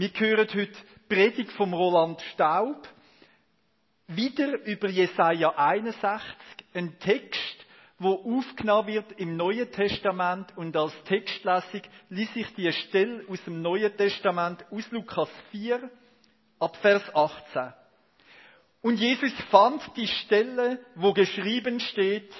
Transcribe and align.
Wir 0.00 0.10
hören 0.10 0.46
heute 0.54 0.78
Predigt 1.08 1.50
vom 1.54 1.74
Roland 1.74 2.20
Staub. 2.32 2.86
Wieder 4.06 4.64
über 4.64 4.88
Jesaja 4.88 5.52
61, 5.56 6.38
ein 6.72 6.96
Text, 7.00 7.66
wo 7.98 8.12
aufgenommen 8.12 8.86
wird 8.86 9.10
im 9.18 9.36
Neuen 9.36 9.68
Testament 9.72 10.56
und 10.56 10.76
als 10.76 10.92
Textlesung 11.02 11.82
ließ 12.10 12.28
ich 12.36 12.54
die 12.54 12.70
Stelle 12.70 13.24
aus 13.28 13.42
dem 13.42 13.60
Neuen 13.60 13.96
Testament 13.96 14.64
aus 14.70 14.88
Lukas 14.92 15.30
4 15.50 15.90
ab 16.60 16.76
Vers 16.76 17.02
18. 17.12 17.72
Und 18.82 19.00
Jesus 19.00 19.32
fand 19.50 19.82
die 19.96 20.06
Stelle, 20.06 20.78
wo 20.94 21.12
geschrieben 21.12 21.80
steht, 21.80 22.32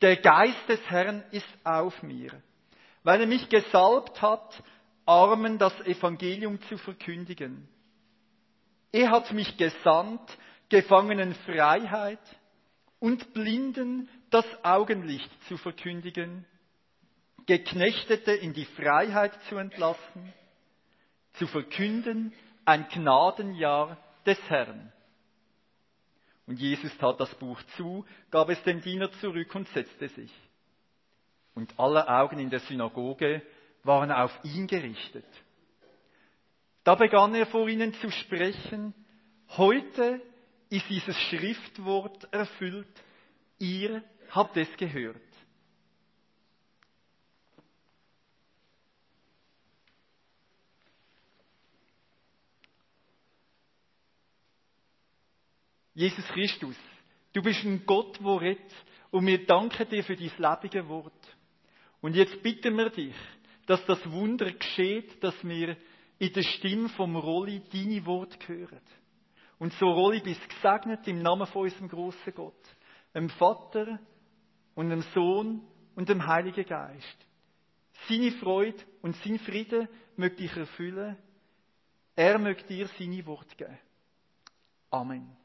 der 0.00 0.16
Geist 0.16 0.70
des 0.70 0.80
Herrn 0.88 1.22
ist 1.32 1.46
auf 1.64 2.02
mir, 2.02 2.30
weil 3.02 3.20
er 3.20 3.26
mich 3.26 3.46
gesalbt 3.50 4.22
hat, 4.22 4.62
Armen 5.06 5.58
das 5.58 5.72
Evangelium 5.82 6.60
zu 6.62 6.76
verkündigen. 6.78 7.68
Er 8.92 9.10
hat 9.10 9.32
mich 9.32 9.56
gesandt, 9.56 10.20
Gefangenen 10.68 11.34
Freiheit 11.46 12.18
und 12.98 13.32
Blinden 13.32 14.08
das 14.30 14.44
Augenlicht 14.64 15.30
zu 15.44 15.56
verkündigen, 15.56 16.44
Geknechtete 17.46 18.32
in 18.32 18.52
die 18.52 18.64
Freiheit 18.64 19.32
zu 19.48 19.56
entlassen, 19.56 20.32
zu 21.34 21.46
verkünden 21.46 22.32
ein 22.64 22.88
Gnadenjahr 22.88 23.96
des 24.26 24.38
Herrn. 24.50 24.92
Und 26.46 26.58
Jesus 26.58 26.96
tat 26.98 27.20
das 27.20 27.32
Buch 27.36 27.62
zu, 27.76 28.04
gab 28.30 28.48
es 28.48 28.60
dem 28.64 28.80
Diener 28.80 29.10
zurück 29.20 29.54
und 29.54 29.68
setzte 29.68 30.08
sich. 30.08 30.32
Und 31.54 31.78
alle 31.78 32.08
Augen 32.08 32.38
in 32.38 32.50
der 32.50 32.60
Synagoge 32.60 33.42
waren 33.86 34.10
auf 34.10 34.32
ihn 34.44 34.66
gerichtet. 34.66 35.26
Da 36.84 36.94
begann 36.94 37.34
er 37.34 37.46
vor 37.46 37.68
ihnen 37.68 37.94
zu 37.94 38.10
sprechen, 38.10 38.94
heute 39.56 40.20
ist 40.70 40.88
dieses 40.88 41.16
Schriftwort 41.16 42.32
erfüllt, 42.32 42.86
ihr 43.58 44.02
habt 44.30 44.56
es 44.56 44.68
gehört. 44.76 45.20
Jesus 55.96 56.26
Christus, 56.26 56.76
du 57.32 57.42
bist 57.42 57.64
ein 57.64 57.86
Gott, 57.86 58.20
der 58.20 58.40
redet, 58.40 58.72
und 59.10 59.26
wir 59.26 59.46
danken 59.46 59.88
dir 59.88 60.04
für 60.04 60.14
dein 60.14 60.30
lebige 60.36 60.86
Wort. 60.88 61.36
Und 62.02 62.14
jetzt 62.14 62.42
bitten 62.42 62.76
wir 62.76 62.90
dich, 62.90 63.14
dass 63.66 63.84
das 63.86 64.10
Wunder 64.10 64.50
geschieht, 64.52 65.22
dass 65.22 65.34
wir 65.44 65.76
in 66.18 66.32
der 66.32 66.42
Stimme 66.42 66.88
vom 66.90 67.16
Rolli 67.16 67.62
deine 67.72 68.04
Wort 68.06 68.36
hören. 68.48 68.80
Und 69.58 69.72
so 69.74 69.86
Rolli 69.86 70.20
bist 70.20 70.48
gesegnet 70.48 71.06
im 71.08 71.22
Namen 71.22 71.46
von 71.46 71.62
unserem 71.62 71.88
großen 71.88 72.34
Gott, 72.34 72.62
dem 73.14 73.28
Vater 73.30 73.98
und 74.74 74.90
dem 74.90 75.02
Sohn 75.14 75.62
und 75.94 76.08
dem 76.08 76.26
Heiligen 76.26 76.64
Geist. 76.64 77.26
Seine 78.08 78.32
Freude 78.32 78.82
und 79.02 79.16
sein 79.16 79.38
Frieden 79.38 79.88
möchte 80.16 80.42
dich 80.42 80.56
erfüllen. 80.56 81.16
Er 82.14 82.38
möchte 82.38 82.68
dir 82.68 82.88
seine 82.98 83.24
Wort 83.26 83.56
geben. 83.56 83.78
Amen. 84.90 85.36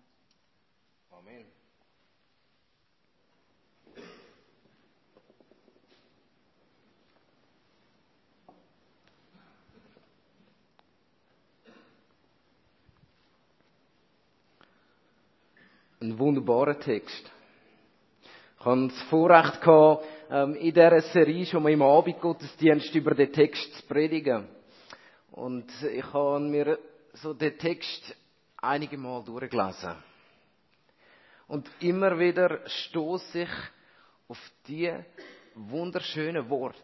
Ein 16.01 16.17
wunderbarer 16.17 16.79
Text. 16.79 17.31
Ich 18.59 18.65
hatte 18.65 18.87
das 18.87 19.01
Vorrecht, 19.03 19.61
gehabt, 19.61 20.03
ähm, 20.31 20.55
in 20.55 20.73
dieser 20.73 20.99
Serie 21.01 21.45
schon 21.45 21.61
mal 21.61 21.71
im 21.71 21.83
Abendgottesdienst 21.83 22.95
über 22.95 23.13
den 23.13 23.31
Text 23.31 23.71
zu 23.75 23.85
predigen. 23.85 24.47
Und 25.29 25.67
ich 25.83 26.03
habe 26.11 26.39
mir 26.39 26.79
so 27.13 27.35
den 27.35 27.55
Text 27.55 28.15
einige 28.57 28.97
Mal 28.97 29.23
durchgelesen. 29.23 29.93
Und 31.47 31.69
immer 31.81 32.17
wieder 32.17 32.67
stoße 32.67 33.43
ich 33.43 33.49
auf 34.27 34.39
die 34.67 34.91
wunderschönen 35.53 36.49
Worte 36.49 36.79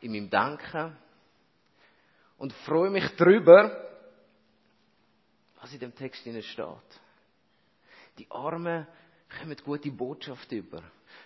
in 0.00 0.12
meinem 0.12 0.30
Denken 0.30 0.96
und 2.38 2.52
freue 2.52 2.90
mich 2.90 3.08
darüber, 3.16 3.93
was 5.64 5.72
in 5.72 5.78
dem 5.80 5.94
Text 5.94 6.20
steht. 6.20 7.00
Die 8.18 8.30
Armen 8.30 8.86
kommen 9.38 9.56
gute 9.64 9.90
Botschaft 9.90 10.52
über. 10.52 10.82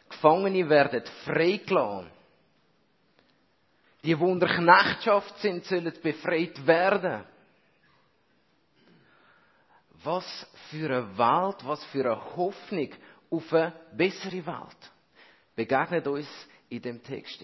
Gefangene 0.08 0.68
werden 0.68 1.02
freigelassen. 1.24 2.08
Die, 4.04 4.14
die 4.14 4.14
unter 4.14 4.46
Knechtschaft 4.46 5.40
sind, 5.40 5.64
sollen 5.64 5.92
befreit 6.00 6.64
werden. 6.64 7.24
Was 10.04 10.46
für 10.70 10.86
eine 10.86 11.18
Welt, 11.18 11.66
was 11.66 11.84
für 11.86 12.04
eine 12.04 12.36
Hoffnung 12.36 12.90
auf 13.30 13.52
eine 13.52 13.72
bessere 13.96 14.46
Welt 14.46 14.92
begegnet 15.56 16.06
uns 16.06 16.28
in 16.68 16.80
dem 16.80 17.02
Text. 17.02 17.42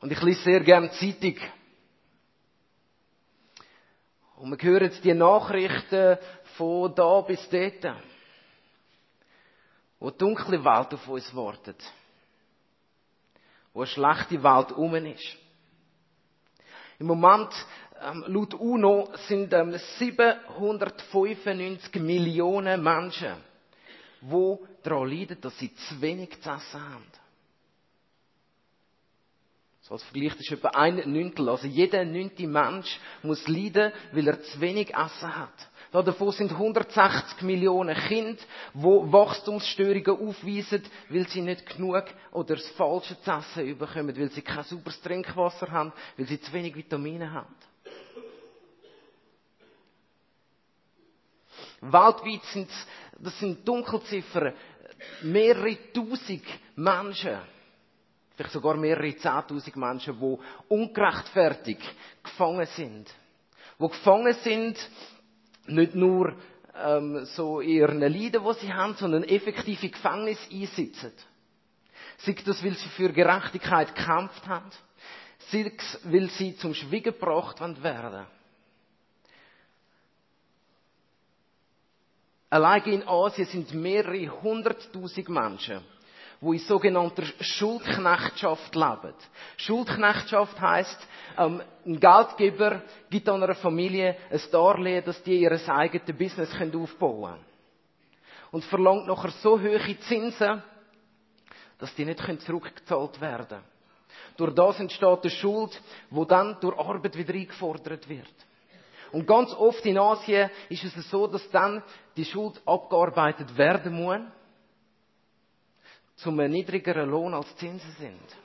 Und 0.00 0.10
ich 0.10 0.22
lese 0.22 0.44
sehr 0.44 0.60
gerne 0.60 0.90
Zeitung. 0.92 1.36
Und 4.40 4.50
wir 4.50 4.70
hören 4.70 4.90
die 5.04 5.12
Nachrichten 5.12 6.16
von 6.56 6.94
da 6.94 7.20
bis 7.20 7.46
dort, 7.50 7.94
wo 9.98 10.10
die 10.10 10.16
dunkle 10.16 10.64
Welt 10.64 10.94
auf 10.94 11.06
uns 11.08 11.36
wartet, 11.36 11.76
wo 13.74 13.80
eine 13.80 13.86
schlechte 13.86 14.42
Welt 14.42 14.72
um 14.72 14.94
ist. 14.94 15.36
Im 16.98 17.08
Moment, 17.08 17.52
ähm, 18.02 18.24
laut 18.28 18.54
UNO, 18.54 19.10
sind 19.28 19.52
ähm, 19.52 19.76
795 19.98 21.96
Millionen 21.96 22.82
Menschen, 22.82 23.34
die 24.22 24.56
daran 24.82 25.10
leiden, 25.10 25.38
dass 25.42 25.58
sie 25.58 25.74
zu 25.74 26.00
wenig 26.00 26.40
zu 26.40 26.48
essen 26.48 26.80
haben. 26.80 27.04
So 29.90 29.94
als 29.94 30.04
Vergleich, 30.04 30.34
das 30.34 30.42
ist 30.42 30.52
etwa 30.52 30.68
ein 30.68 31.02
Neuntel. 31.12 31.48
Also 31.48 31.66
jeder 31.66 32.04
neunte 32.04 32.46
Mensch 32.46 33.00
muss 33.24 33.48
leiden, 33.48 33.92
weil 34.12 34.28
er 34.28 34.40
zu 34.40 34.60
wenig 34.60 34.94
Essen 34.94 35.36
hat. 35.36 35.68
Davon 35.90 36.30
sind 36.30 36.52
160 36.52 37.42
Millionen 37.42 37.96
Kinder, 37.96 38.40
die 38.72 38.82
Wachstumsstörungen 38.84 40.28
aufweisen, 40.28 40.84
weil 41.08 41.26
sie 41.26 41.40
nicht 41.40 41.66
genug 41.66 42.04
oder 42.30 42.54
das 42.54 42.68
Falsche 42.68 43.20
zu 43.20 43.32
essen 43.32 43.76
bekommen, 43.76 44.16
weil 44.16 44.30
sie 44.30 44.42
kein 44.42 44.62
sauberes 44.62 45.00
Trinkwasser 45.00 45.68
haben, 45.72 45.92
weil 46.16 46.26
sie 46.28 46.40
zu 46.40 46.52
wenig 46.52 46.76
Vitamine 46.76 47.32
haben. 47.32 47.52
Weltweit 51.80 52.44
sind 52.52 52.70
das 53.18 53.36
sind 53.40 53.66
Dunkelziffern, 53.66 54.54
mehrere 55.22 55.76
tausend 55.92 56.44
Menschen, 56.76 57.38
vielleicht 58.40 58.52
sogar 58.52 58.76
mehrere 58.76 59.14
Zehntausend 59.16 59.76
Menschen, 59.76 60.18
die 60.18 60.38
ungerechtfertigt 60.68 61.82
gefangen 62.22 62.66
sind. 62.74 63.06
Die 63.78 63.86
gefangen 63.88 64.34
sind, 64.42 64.78
nicht 65.66 65.94
nur 65.94 66.34
ähm, 66.74 67.24
so 67.26 67.60
in 67.60 67.68
ihren 67.68 68.00
Leiden, 68.00 68.42
die 68.42 68.54
sie 68.60 68.72
haben, 68.72 68.94
sondern 68.94 69.24
effektiv 69.24 69.82
in 69.82 69.90
Gefängnis 69.90 70.38
einsitzen. 70.50 71.12
Sei 72.18 72.34
das, 72.44 72.64
weil 72.64 72.74
sie 72.74 72.88
für 72.88 73.12
Gerechtigkeit 73.12 73.94
gekämpft 73.94 74.46
haben, 74.46 74.70
sei 75.50 75.72
es, 75.76 75.98
weil 76.04 76.30
sie 76.30 76.56
zum 76.56 76.72
Schwiegen 76.74 77.12
gebracht 77.12 77.60
werden. 77.82 78.26
Allein 82.48 82.82
in 82.84 83.06
Asien 83.06 83.46
sind 83.46 83.74
mehrere 83.74 84.28
hunderttausend 84.42 85.28
Menschen, 85.28 85.84
wo 86.40 86.52
in 86.54 86.58
sogenannter 86.60 87.24
Schuldknechtschaft 87.40 88.74
leben. 88.74 89.14
Schuldknechtschaft 89.58 90.58
heißt, 90.58 91.08
ähm, 91.36 91.62
ein 91.84 92.00
Geldgeber 92.00 92.82
gibt 93.10 93.28
einer 93.28 93.54
Familie 93.54 94.16
ein 94.30 94.40
Darlehen, 94.50 95.04
dass 95.04 95.22
die 95.22 95.40
ihr 95.40 95.52
eigenes 95.68 96.16
Business 96.16 96.50
aufbauen 96.54 97.32
können. 97.32 97.44
Und 98.52 98.64
verlangt 98.64 99.06
nachher 99.06 99.30
so 99.42 99.60
hohe 99.60 100.00
Zinsen, 100.08 100.62
dass 101.78 101.94
die 101.94 102.04
nicht 102.04 102.42
zurückgezahlt 102.42 103.20
werden 103.20 103.46
können. 103.48 103.64
Durch 104.36 104.54
das 104.54 104.80
entsteht 104.80 105.22
eine 105.22 105.30
Schuld, 105.30 105.80
wo 106.08 106.24
dann 106.24 106.56
durch 106.60 106.78
Arbeit 106.78 107.16
wieder 107.16 107.34
eingefordert 107.34 108.08
wird. 108.08 108.34
Und 109.12 109.26
ganz 109.26 109.52
oft 109.52 109.84
in 109.84 109.98
Asien 109.98 110.50
ist 110.68 110.84
es 110.84 111.10
so, 111.10 111.26
dass 111.26 111.48
dann 111.50 111.82
die 112.16 112.24
Schuld 112.24 112.60
abgearbeitet 112.64 113.56
werden 113.58 113.92
muss 113.92 114.20
zu 116.22 116.30
einem 116.30 116.50
niedrigeren 116.50 117.10
Lohn 117.10 117.34
als 117.34 117.54
Zinsen 117.56 117.92
sind. 117.98 118.36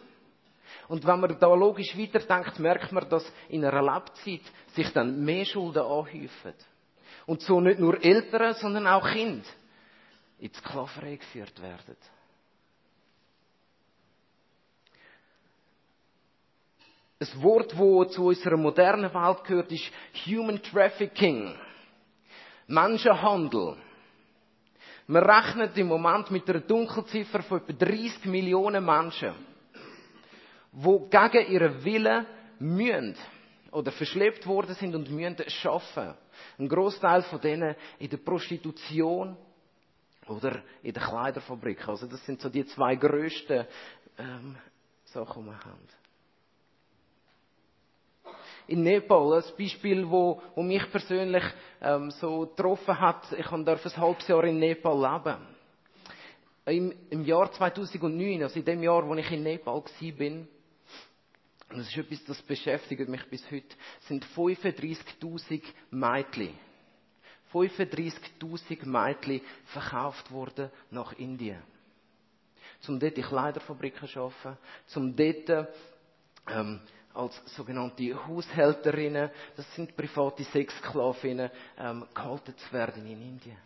Und 0.87 1.05
wenn 1.05 1.19
man 1.19 1.37
da 1.39 1.53
logisch 1.53 1.97
weiterdenkt, 1.97 2.59
merkt 2.59 2.91
man, 2.91 3.09
dass 3.09 3.31
in 3.49 3.65
einer 3.65 3.81
Lebzeit 3.81 4.41
sich 4.73 4.91
dann 4.93 5.23
mehr 5.23 5.45
Schulden 5.45 5.83
anhäufen. 5.83 6.53
Und 7.25 7.41
so 7.41 7.59
nicht 7.59 7.79
nur 7.79 8.03
Eltern, 8.03 8.53
sondern 8.53 8.87
auch 8.87 9.07
Kinder 9.09 9.45
in 10.39 10.51
die 10.51 10.57
Sklaverei 10.57 11.15
geführt 11.15 11.59
werden. 11.61 11.97
Ein 17.19 17.41
Wort, 17.41 17.71
das 17.71 18.13
zu 18.13 18.25
unserer 18.25 18.57
modernen 18.57 19.13
Welt 19.13 19.43
gehört, 19.45 19.71
ist 19.71 19.89
Human 20.27 20.61
Trafficking. 20.61 21.55
Menschenhandel. 22.67 23.77
Man 25.07 25.23
rechnet 25.23 25.77
im 25.77 25.87
Moment 25.87 26.31
mit 26.31 26.49
einer 26.49 26.61
Dunkelziffer 26.61 27.43
von 27.43 27.61
etwa 27.61 27.73
30 27.85 28.25
Millionen 28.25 28.83
Menschen, 28.83 29.33
die 30.71 31.09
gegen 31.09 31.51
ihren 31.51 31.83
Willen 31.83 32.25
mühen 32.59 33.15
oder 33.71 33.91
verschleppt 33.91 34.47
worden 34.47 34.73
sind 34.75 34.95
und 34.95 35.11
müssen 35.11 35.37
arbeiten. 35.67 36.17
Ein 36.57 36.69
Großteil 36.69 37.21
von 37.23 37.39
denen 37.39 37.75
in 37.99 38.09
der 38.09 38.17
Prostitution 38.17 39.37
oder 40.27 40.63
in 40.81 40.93
der 40.93 41.03
Kleiderfabrik. 41.03 41.87
Also 41.87 42.07
das 42.07 42.25
sind 42.25 42.41
so 42.41 42.49
die 42.49 42.65
zwei 42.65 42.95
grössten 42.95 43.67
ähm, 44.17 44.55
Sachen, 45.03 45.43
die 45.43 45.49
wir 45.49 45.59
haben 45.59 45.87
in 48.67 48.83
Nepal, 48.83 49.33
ein 49.33 49.43
Beispiel, 49.57 50.09
wo, 50.09 50.41
wo 50.55 50.63
mich 50.63 50.89
persönlich 50.91 51.43
ähm, 51.81 52.11
so 52.11 52.47
getroffen 52.47 52.99
hat. 52.99 53.31
Ich 53.37 53.45
durfte 53.45 53.89
ein 53.89 53.97
halbes 53.97 54.27
Jahr 54.27 54.43
in 54.45 54.59
Nepal 54.59 54.95
leben. 54.95 55.47
Im, 56.65 56.93
Im 57.11 57.23
Jahr 57.25 57.51
2009, 57.51 58.41
also 58.41 58.59
in 58.59 58.65
dem 58.65 58.81
Jahr, 58.81 59.07
wo 59.07 59.13
ich 59.15 59.31
in 59.31 59.43
Nepal 59.43 59.75
war, 59.75 60.45
und 61.69 61.79
das 61.79 61.87
ist 61.87 61.97
etwas, 61.97 62.23
das 62.25 62.41
beschäftigt 62.43 63.09
mich 63.09 63.25
bis 63.25 63.43
heute, 63.51 63.75
sind 64.01 64.25
35.000 64.35 65.61
Mädchen, 65.91 66.53
35.000 67.51 68.85
Mädchen 68.85 69.41
verkauft 69.65 70.31
worden 70.31 70.69
nach 70.91 71.13
Indien. 71.13 71.61
Zum 72.81 72.99
dort 72.99 73.17
in 73.17 73.23
Kleiderfabriken 73.23 74.07
arbeiten, 74.15 74.57
zum 74.85 75.15
dort 75.15 75.67
ähm, 76.47 76.81
als 77.15 77.41
sogenannte 77.55 78.13
Haushälterinnen, 78.27 79.29
das 79.55 79.75
sind 79.75 79.95
private 79.95 80.43
Sexsklavinnen, 80.43 81.49
ähm, 81.77 82.07
gehalten 82.13 82.55
zu 82.57 82.73
werden 82.73 83.05
in 83.05 83.21
Indien. 83.21 83.57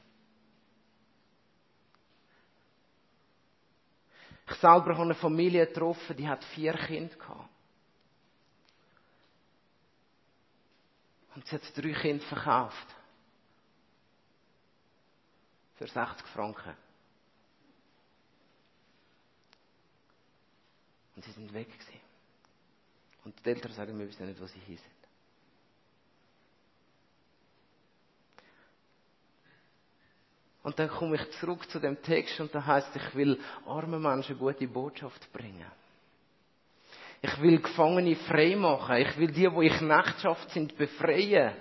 Ich 4.50 4.56
selber 4.56 4.94
habe 4.94 5.02
eine 5.04 5.16
Familie 5.16 5.68
getroffen, 5.68 6.16
die 6.18 6.28
hat 6.28 6.44
vier 6.46 6.74
Kinder 6.74 7.16
gehabt. 7.16 7.50
Und 11.36 11.46
sie 11.46 11.56
hat 11.56 11.78
drei 11.78 11.94
Kinder 11.94 12.26
verkauft. 12.26 12.96
Für 15.76 15.88
60 15.88 16.28
Franken. 16.28 16.76
Und 21.16 21.24
sie 21.24 21.32
sind 21.32 21.54
weg 21.54 21.70
gewesen. 21.72 21.99
Und 23.26 23.36
die 23.46 23.50
Eltern 23.50 23.72
sagen, 23.74 23.98
wir 23.98 24.08
wissen 24.08 24.28
nicht, 24.28 24.42
wo 24.42 24.46
sie 24.46 24.60
hier 24.66 24.78
sind. 24.78 25.00
Und 30.64 30.78
dann 30.78 30.90
komme 30.90 31.16
ich 31.16 31.32
zurück 31.40 31.70
zu 31.70 31.80
dem 31.80 32.02
Text 32.02 32.40
und 32.40 32.54
da 32.54 32.66
heißt, 32.66 32.96
ich 32.96 33.16
will 33.16 33.40
armen 33.66 34.02
Menschen 34.02 34.38
gute 34.38 34.68
Botschaft 34.68 35.32
bringen. 35.32 35.66
Ich 37.22 37.42
will 37.42 37.60
Gefangene 37.60 38.16
frei 38.16 38.56
machen. 38.56 38.98
Ich 38.98 39.18
will 39.18 39.32
die, 39.32 39.52
wo 39.52 39.62
ich 39.62 39.74
Knechtschaft 39.74 40.52
sind, 40.52 40.78
befreien. 40.78 41.54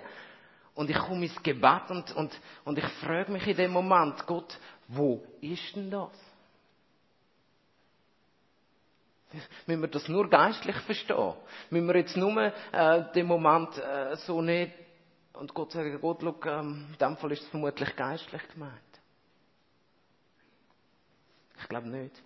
Und 0.73 0.89
ich 0.89 0.97
komme 0.97 1.25
ins 1.25 1.41
Gebet 1.43 1.89
und, 1.89 2.15
und, 2.15 2.39
und 2.63 2.77
ich 2.77 2.85
frage 2.85 3.31
mich 3.31 3.45
in 3.47 3.57
dem 3.57 3.71
Moment, 3.71 4.25
Gott, 4.25 4.57
wo 4.87 5.21
ist 5.41 5.75
denn 5.75 5.91
das? 5.91 6.28
Müssen 9.67 9.81
wir 9.81 9.87
das 9.87 10.07
nur 10.07 10.29
geistlich 10.29 10.75
verstehen? 10.77 11.33
Müssen 11.69 11.87
wir 11.87 11.97
jetzt 11.97 12.17
nur 12.17 12.53
äh, 12.71 13.11
den 13.13 13.27
Moment 13.27 13.77
äh, 13.77 14.15
so 14.17 14.41
nicht 14.41 14.73
und 15.33 15.53
Gott 15.53 15.71
sagen, 15.71 15.97
Gott, 16.01 16.19
schau, 16.21 16.35
ähm, 16.49 16.87
in 16.91 16.97
dem 16.97 17.17
Fall 17.17 17.31
ist 17.31 17.43
es 17.43 17.47
vermutlich 17.49 17.95
geistlich 17.95 18.41
gemeint. 18.49 18.73
Ich 21.61 21.67
glaube 21.69 21.87
nicht. 21.87 22.21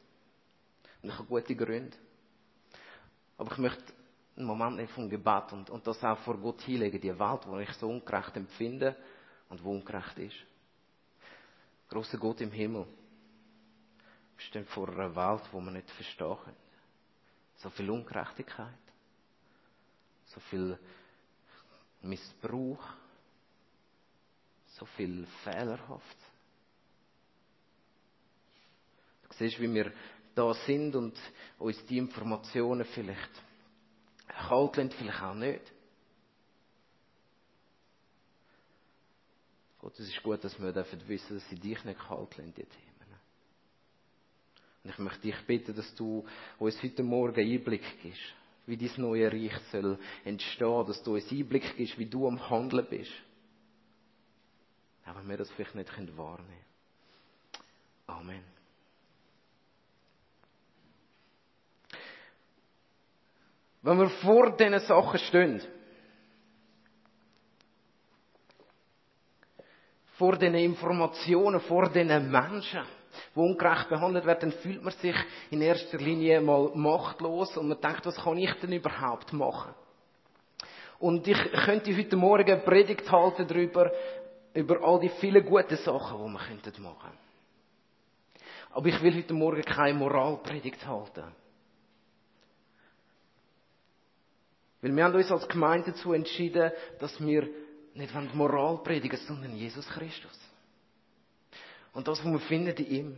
Und 1.01 1.09
ich 1.09 1.15
habe 1.15 1.27
gute 1.27 1.55
Gründe. 1.55 1.95
Aber 3.37 3.51
ich 3.51 3.57
möchte 3.57 3.83
einen 4.35 4.47
Moment 4.47 4.77
nicht 4.77 4.91
vom 4.93 5.09
Gebet 5.09 5.51
und, 5.51 5.69
und 5.69 5.85
das 5.85 6.03
auch 6.03 6.17
vor 6.19 6.37
Gott 6.37 6.61
hinlegen, 6.61 6.99
die 6.99 7.19
Welt, 7.19 7.41
wo 7.45 7.59
ich 7.59 7.71
so 7.73 7.89
ungerecht 7.89 8.35
empfinde 8.35 8.95
und 9.49 9.63
wo 9.63 9.71
ungerecht 9.71 10.17
ist. 10.17 10.35
Großer 11.89 12.17
Gott 12.17 12.41
im 12.41 12.51
Himmel, 12.51 12.85
wir 14.35 14.43
stehen 14.45 14.65
vor 14.65 14.89
einer 14.89 15.15
Welt, 15.15 15.43
wo 15.51 15.59
wir 15.61 15.71
nicht 15.71 15.91
verstehen. 15.91 16.37
So 17.63 17.69
viel 17.69 17.89
Ungerechtigkeit. 17.89 18.67
So 20.25 20.39
viel 20.41 20.77
Missbrauch. 22.01 22.83
So 24.67 24.85
viel 24.85 25.25
Fehlerhaft. 25.43 26.17
Du 29.23 29.37
siehst, 29.37 29.59
wie 29.61 29.73
wir 29.73 29.93
da 30.35 30.53
sind 30.53 30.93
und 30.95 31.17
uns 31.57 31.85
die 31.85 31.97
Informationen 31.97 32.85
vielleicht 32.85 33.31
kalt 34.27 34.75
lassen, 34.75 34.91
vielleicht 34.91 35.21
auch 35.21 35.33
nicht. 35.33 35.71
Gott, 39.79 39.99
es 39.99 40.07
ist 40.07 40.21
gut, 40.21 40.43
dass 40.43 40.59
wir 40.59 40.75
wissen, 41.07 41.35
dass 41.35 41.49
sie 41.49 41.55
dich 41.55 41.83
nicht 41.85 41.99
kalt 41.99 42.37
lassen, 42.37 42.53
die 42.53 42.65
Themen. 42.65 42.92
Und 44.83 44.89
ich 44.89 44.97
möchte 44.97 45.21
dich 45.21 45.39
bitten, 45.47 45.75
dass 45.75 45.95
du 45.95 46.25
uns 46.59 46.81
heute 46.83 47.03
Morgen 47.03 47.39
Einblick 47.39 47.83
gibst, 48.01 48.19
wie 48.65 48.75
dein 48.75 48.91
neue 48.97 49.31
Reich 49.31 49.57
soll 49.71 49.97
entstehen, 50.25 50.85
dass 50.85 51.01
du 51.03 51.15
uns 51.15 51.31
Einblick 51.31 51.75
gibst, 51.77 51.97
wie 51.97 52.05
du 52.05 52.27
am 52.27 52.49
Handeln 52.49 52.85
bist. 52.89 53.11
Auch 55.05 55.15
wenn 55.15 55.29
wir 55.29 55.37
das 55.37 55.51
vielleicht 55.51 55.75
nicht 55.75 56.17
wahrnehmen 56.17 56.47
können. 56.47 56.63
Amen. 58.07 58.43
Wenn 63.81 63.99
wir 63.99 64.09
vor 64.09 64.55
diesen 64.55 64.79
Sachen 64.79 65.19
stehen, 65.19 65.61
vor 70.17 70.37
diesen 70.37 70.55
Informationen, 70.55 71.59
vor 71.61 71.89
diesen 71.89 72.31
Menschen, 72.31 72.85
die 73.35 73.39
ungerecht 73.39 73.89
behandelt 73.89 74.25
werden, 74.25 74.51
dann 74.51 74.59
fühlt 74.59 74.83
man 74.83 74.93
sich 74.93 75.15
in 75.51 75.61
erster 75.61 75.97
Linie 75.97 76.41
mal 76.41 76.71
machtlos 76.73 77.55
und 77.57 77.67
man 77.67 77.79
denkt, 77.81 78.05
was 78.05 78.15
kann 78.15 78.37
ich 78.37 78.53
denn 78.61 78.73
überhaupt 78.73 79.33
machen? 79.33 79.73
Und 80.99 81.27
ich 81.27 81.37
könnte 81.65 81.95
heute 81.95 82.15
Morgen 82.15 82.49
eine 82.49 82.61
Predigt 82.61 83.11
halten 83.11 83.47
darüber, 83.47 83.91
über 84.53 84.81
all 84.83 84.99
die 84.99 85.09
vielen 85.09 85.45
guten 85.45 85.77
Sachen, 85.77 86.17
die 86.17 86.23
wir 86.23 86.29
machen 86.29 86.61
könnten 86.61 86.87
Aber 88.71 88.87
ich 88.87 89.01
will 89.01 89.15
heute 89.15 89.33
Morgen 89.33 89.63
keine 89.63 89.97
Moralpredigt 89.97 90.85
halten. 90.87 91.25
Weil 94.81 94.95
wir 94.95 95.03
haben 95.03 95.15
uns 95.15 95.31
als 95.31 95.47
Gemeinde 95.47 95.91
dazu 95.91 96.13
entschieden, 96.13 96.71
dass 96.99 97.19
wir 97.19 97.47
nicht 97.93 98.33
Moral 98.33 98.79
predigen, 98.83 99.17
sondern 99.17 99.55
Jesus 99.55 99.87
Christus. 99.87 100.52
Und 101.93 102.07
das, 102.07 102.23
was 102.23 102.31
wir 102.31 102.39
finden 102.39 102.75
in 102.77 102.91
ihm. 102.91 103.17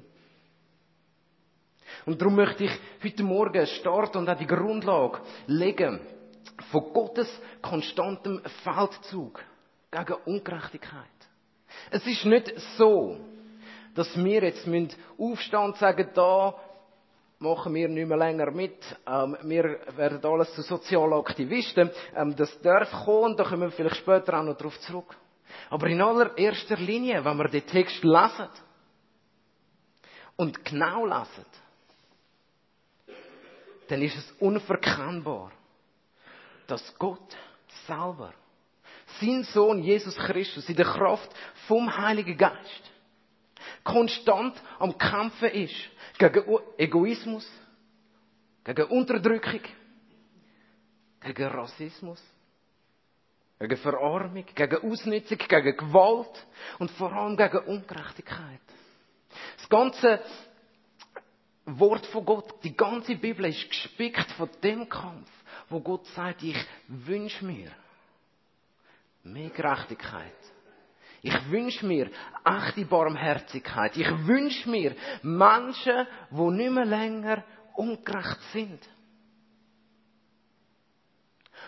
Und 2.05 2.21
darum 2.21 2.35
möchte 2.35 2.65
ich 2.65 2.71
heute 3.03 3.23
Morgen 3.23 3.65
starten 3.67 4.19
und 4.19 4.29
auch 4.29 4.37
die 4.37 4.47
Grundlage 4.47 5.21
legen 5.47 5.99
von 6.71 6.93
Gottes 6.93 7.27
konstantem 7.61 8.41
Feldzug 8.63 9.43
gegen 9.91 10.13
Ungerechtigkeit. 10.25 11.03
Es 11.91 12.05
ist 12.05 12.25
nicht 12.25 12.53
so, 12.77 13.17
dass 13.95 14.15
wir 14.15 14.43
jetzt 14.43 14.67
aufstehen 15.17 15.59
und 15.59 15.77
sagen, 15.77 16.09
da 16.13 16.53
machen 17.39 17.73
wir 17.73 17.87
nicht 17.87 18.07
mehr 18.07 18.17
länger 18.17 18.51
mit. 18.51 18.77
Ähm, 19.07 19.37
wir 19.43 19.79
werden 19.95 20.23
alles 20.23 20.53
zu 20.53 20.61
sozialen 20.61 21.13
Aktivisten. 21.13 21.89
Ähm, 22.15 22.35
das 22.35 22.59
darf 22.61 22.91
kommen, 23.05 23.35
da 23.35 23.43
kommen 23.43 23.63
wir 23.63 23.71
vielleicht 23.71 23.97
später 23.97 24.39
auch 24.39 24.43
noch 24.43 24.57
darauf 24.57 24.79
zurück. 24.81 25.15
Aber 25.69 25.87
in 25.87 26.01
allererster 26.01 26.77
Linie, 26.77 27.23
wenn 27.23 27.37
wir 27.37 27.47
den 27.47 27.65
Text 27.65 28.03
lesen, 28.03 28.49
und 30.35 30.63
genau 30.65 31.05
lassen, 31.05 31.45
dann 33.87 34.01
ist 34.01 34.17
es 34.17 34.31
unverkennbar, 34.39 35.51
dass 36.67 36.97
Gott 36.97 37.35
selber, 37.87 38.33
sein 39.19 39.43
Sohn 39.43 39.83
Jesus 39.83 40.15
Christus, 40.15 40.67
in 40.67 40.75
der 40.75 40.85
Kraft 40.85 41.29
vom 41.67 41.95
Heiligen 41.95 42.37
Geist, 42.37 42.91
konstant 43.83 44.61
am 44.79 44.97
Kämpfen 44.97 45.49
ist 45.49 45.75
Gegen 46.17 46.59
Egoismus, 46.77 47.45
gegen 48.63 48.85
Unterdrückung, 48.85 49.61
gegen 51.21 51.47
Rassismus, 51.47 52.23
gegen 53.59 53.77
Verarmung, 53.77 54.45
gegen 54.55 54.91
Ausnutzung, 54.91 55.37
gegen 55.37 55.77
Gewalt 55.77 56.47
und 56.79 56.89
vor 56.91 57.11
allem 57.11 57.35
gegen 57.35 57.57
Ungerechtigkeit. 57.59 58.61
Das 59.65 59.69
ganze 59.69 60.19
Wort 61.65 62.05
von 62.07 62.23
Gott, 62.23 62.63
die 62.63 62.77
ganze 62.77 63.15
Bibel 63.15 63.45
ist 63.45 63.67
gespickt 63.67 64.31
von 64.33 64.47
dem 64.61 64.87
Kampf, 64.87 65.27
wo 65.69 65.79
Gott 65.79 66.05
sagt, 66.07 66.43
ich 66.43 66.57
wünsche 66.87 67.43
mir 67.43 67.71
mehr 69.23 69.49
Gerechtigkeit. 69.49 70.35
Ich 71.23 71.49
wünsche 71.49 71.83
mir 71.83 72.11
echte 72.43 72.85
Barmherzigkeit. 72.85 73.97
Ich 73.97 74.07
wünsche 74.27 74.69
mir 74.69 74.95
Menschen, 75.23 76.05
die 76.29 76.51
nicht 76.51 76.71
mehr 76.71 76.85
länger 76.85 77.43
ungerecht 77.73 78.41
sind. 78.53 78.79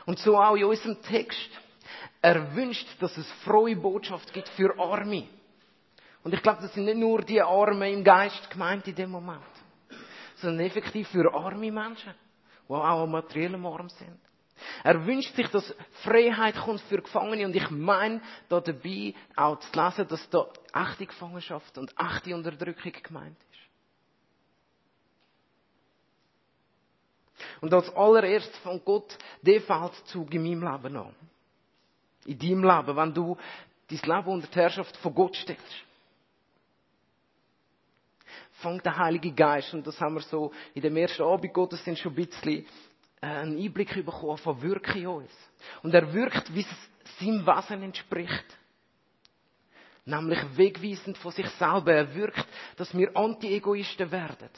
Und 0.05 0.19
so 0.19 0.37
auch 0.37 0.55
in 0.55 0.65
unserem 0.65 1.01
Text. 1.01 1.49
Er 2.21 2.55
wünscht, 2.55 2.87
dass 2.99 3.17
es 3.17 3.27
frohe 3.43 3.75
Botschaft 3.75 4.31
gibt 4.31 4.49
für 4.49 4.77
Arme. 4.77 5.27
Und 6.27 6.33
ich 6.33 6.43
glaube, 6.43 6.61
das 6.61 6.73
sind 6.73 6.83
nicht 6.83 6.97
nur 6.97 7.21
die 7.21 7.41
Arme 7.41 7.89
im 7.89 8.03
Geist 8.03 8.49
gemeint 8.49 8.85
in 8.85 8.95
dem 8.95 9.11
Moment, 9.11 9.39
sondern 10.35 10.65
effektiv 10.65 11.07
für 11.07 11.33
arme 11.33 11.71
Menschen, 11.71 12.13
die 12.67 12.73
auch 12.73 13.03
am 13.03 13.11
materiellen 13.11 13.65
arm 13.65 13.87
sind. 13.87 14.19
Er 14.83 15.05
wünscht 15.05 15.33
sich, 15.37 15.47
dass 15.47 15.73
Freiheit 16.03 16.57
kommt 16.57 16.81
für 16.81 17.01
Gefangene 17.01 17.45
und 17.45 17.55
ich 17.55 17.69
meine 17.69 18.19
da 18.49 18.59
dabei 18.59 19.13
auch 19.37 19.57
zu 19.59 19.69
lesen, 19.79 20.05
dass 20.09 20.29
da 20.29 20.47
echte 20.73 21.05
Gefangenschaft 21.05 21.77
und 21.77 21.95
echte 21.97 22.35
Unterdrückung 22.35 22.91
gemeint 23.01 23.37
ist. 23.39 23.61
Und 27.61 27.73
als 27.73 27.89
allererstes 27.95 28.57
von 28.57 28.83
Gott 28.83 29.17
der 29.41 29.61
Feldzug 29.61 30.33
in 30.33 30.43
meinem 30.43 30.83
Leben 30.83 30.97
an. 30.97 31.15
In 32.25 32.37
deinem 32.37 32.65
Leben, 32.65 32.97
wenn 32.97 33.13
du 33.13 33.37
dein 33.89 34.17
Leben 34.17 34.27
unter 34.27 34.47
die 34.47 34.59
Herrschaft 34.59 34.97
von 34.97 35.15
Gott 35.15 35.33
stellst. 35.33 35.86
Fängt 38.61 38.85
der 38.85 38.97
Heilige 38.97 39.31
Geist, 39.31 39.73
und 39.73 39.85
das 39.85 39.99
haben 39.99 40.15
wir 40.15 40.21
so 40.21 40.51
in 40.73 40.81
dem 40.81 40.97
ersten 40.97 41.23
Abend 41.23 41.53
Gottes 41.53 41.83
sind 41.83 41.97
schon 41.99 42.13
ein 42.13 42.15
bisschen 42.15 42.65
äh, 43.21 43.25
einen 43.27 43.57
Einblick 43.57 43.93
bekommen 44.03 44.37
von 44.37 44.61
Wirken 44.61 45.01
in 45.01 45.07
uns. 45.07 45.31
Und 45.83 45.93
er 45.93 46.11
wirkt, 46.13 46.53
wie 46.53 46.61
es 46.61 47.17
seinem 47.19 47.45
Wesen 47.45 47.83
entspricht. 47.83 48.57
Nämlich 50.05 50.39
wegweisend 50.55 51.17
von 51.17 51.31
sich 51.31 51.47
selber. 51.51 51.93
Er 51.93 52.15
wirkt, 52.15 52.47
dass 52.77 52.95
wir 52.97 53.15
Anti-Egoisten 53.15 54.09
werden. 54.11 54.49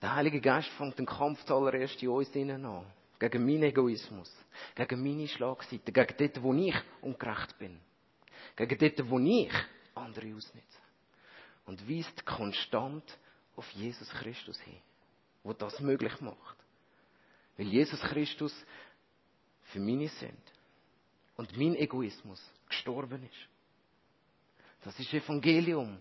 Der 0.00 0.16
Heilige 0.16 0.40
Geist 0.40 0.68
fängt 0.70 0.98
den 0.98 1.06
Kampf 1.06 1.44
zuallererst 1.44 2.02
in 2.02 2.08
uns 2.08 2.34
innen 2.34 2.64
an. 2.64 2.86
Gegen 3.18 3.44
meinen 3.44 3.64
Egoismus. 3.64 4.34
Gegen 4.74 5.02
meine 5.02 5.28
Schlagseite. 5.28 5.92
Gegen 5.92 6.14
dort, 6.18 6.42
wo 6.42 6.52
ich 6.54 6.74
ungerecht 7.02 7.56
bin. 7.58 7.78
Gegen 8.56 8.78
dort, 8.78 9.10
wo 9.10 9.18
ich 9.18 9.52
andere 9.94 10.34
ausnütze. 10.34 10.78
Und 11.66 11.88
weist 11.88 12.26
konstant 12.26 13.04
auf 13.56 13.70
Jesus 13.72 14.08
Christus 14.10 14.58
hin, 14.60 14.80
wo 15.42 15.52
das 15.52 15.80
möglich 15.80 16.20
macht. 16.20 16.56
Weil 17.56 17.68
Jesus 17.68 18.00
Christus 18.00 18.54
für 19.64 19.80
meine 19.80 20.08
Sünd 20.08 20.52
und 21.36 21.56
mein 21.56 21.76
Egoismus 21.76 22.42
gestorben 22.68 23.22
ist. 23.22 23.48
Das 24.84 24.98
ist 24.98 25.12
Evangelium. 25.12 25.98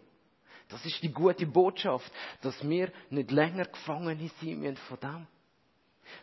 Das 0.69 0.85
ist 0.85 1.01
die 1.03 1.11
gute 1.11 1.45
Botschaft, 1.45 2.11
dass 2.41 2.67
wir 2.67 2.91
nicht 3.09 3.31
länger 3.31 3.65
Gefangene 3.65 4.29
sein 4.41 4.59
müssen 4.59 4.77
von 4.77 4.99
dem. 4.99 5.27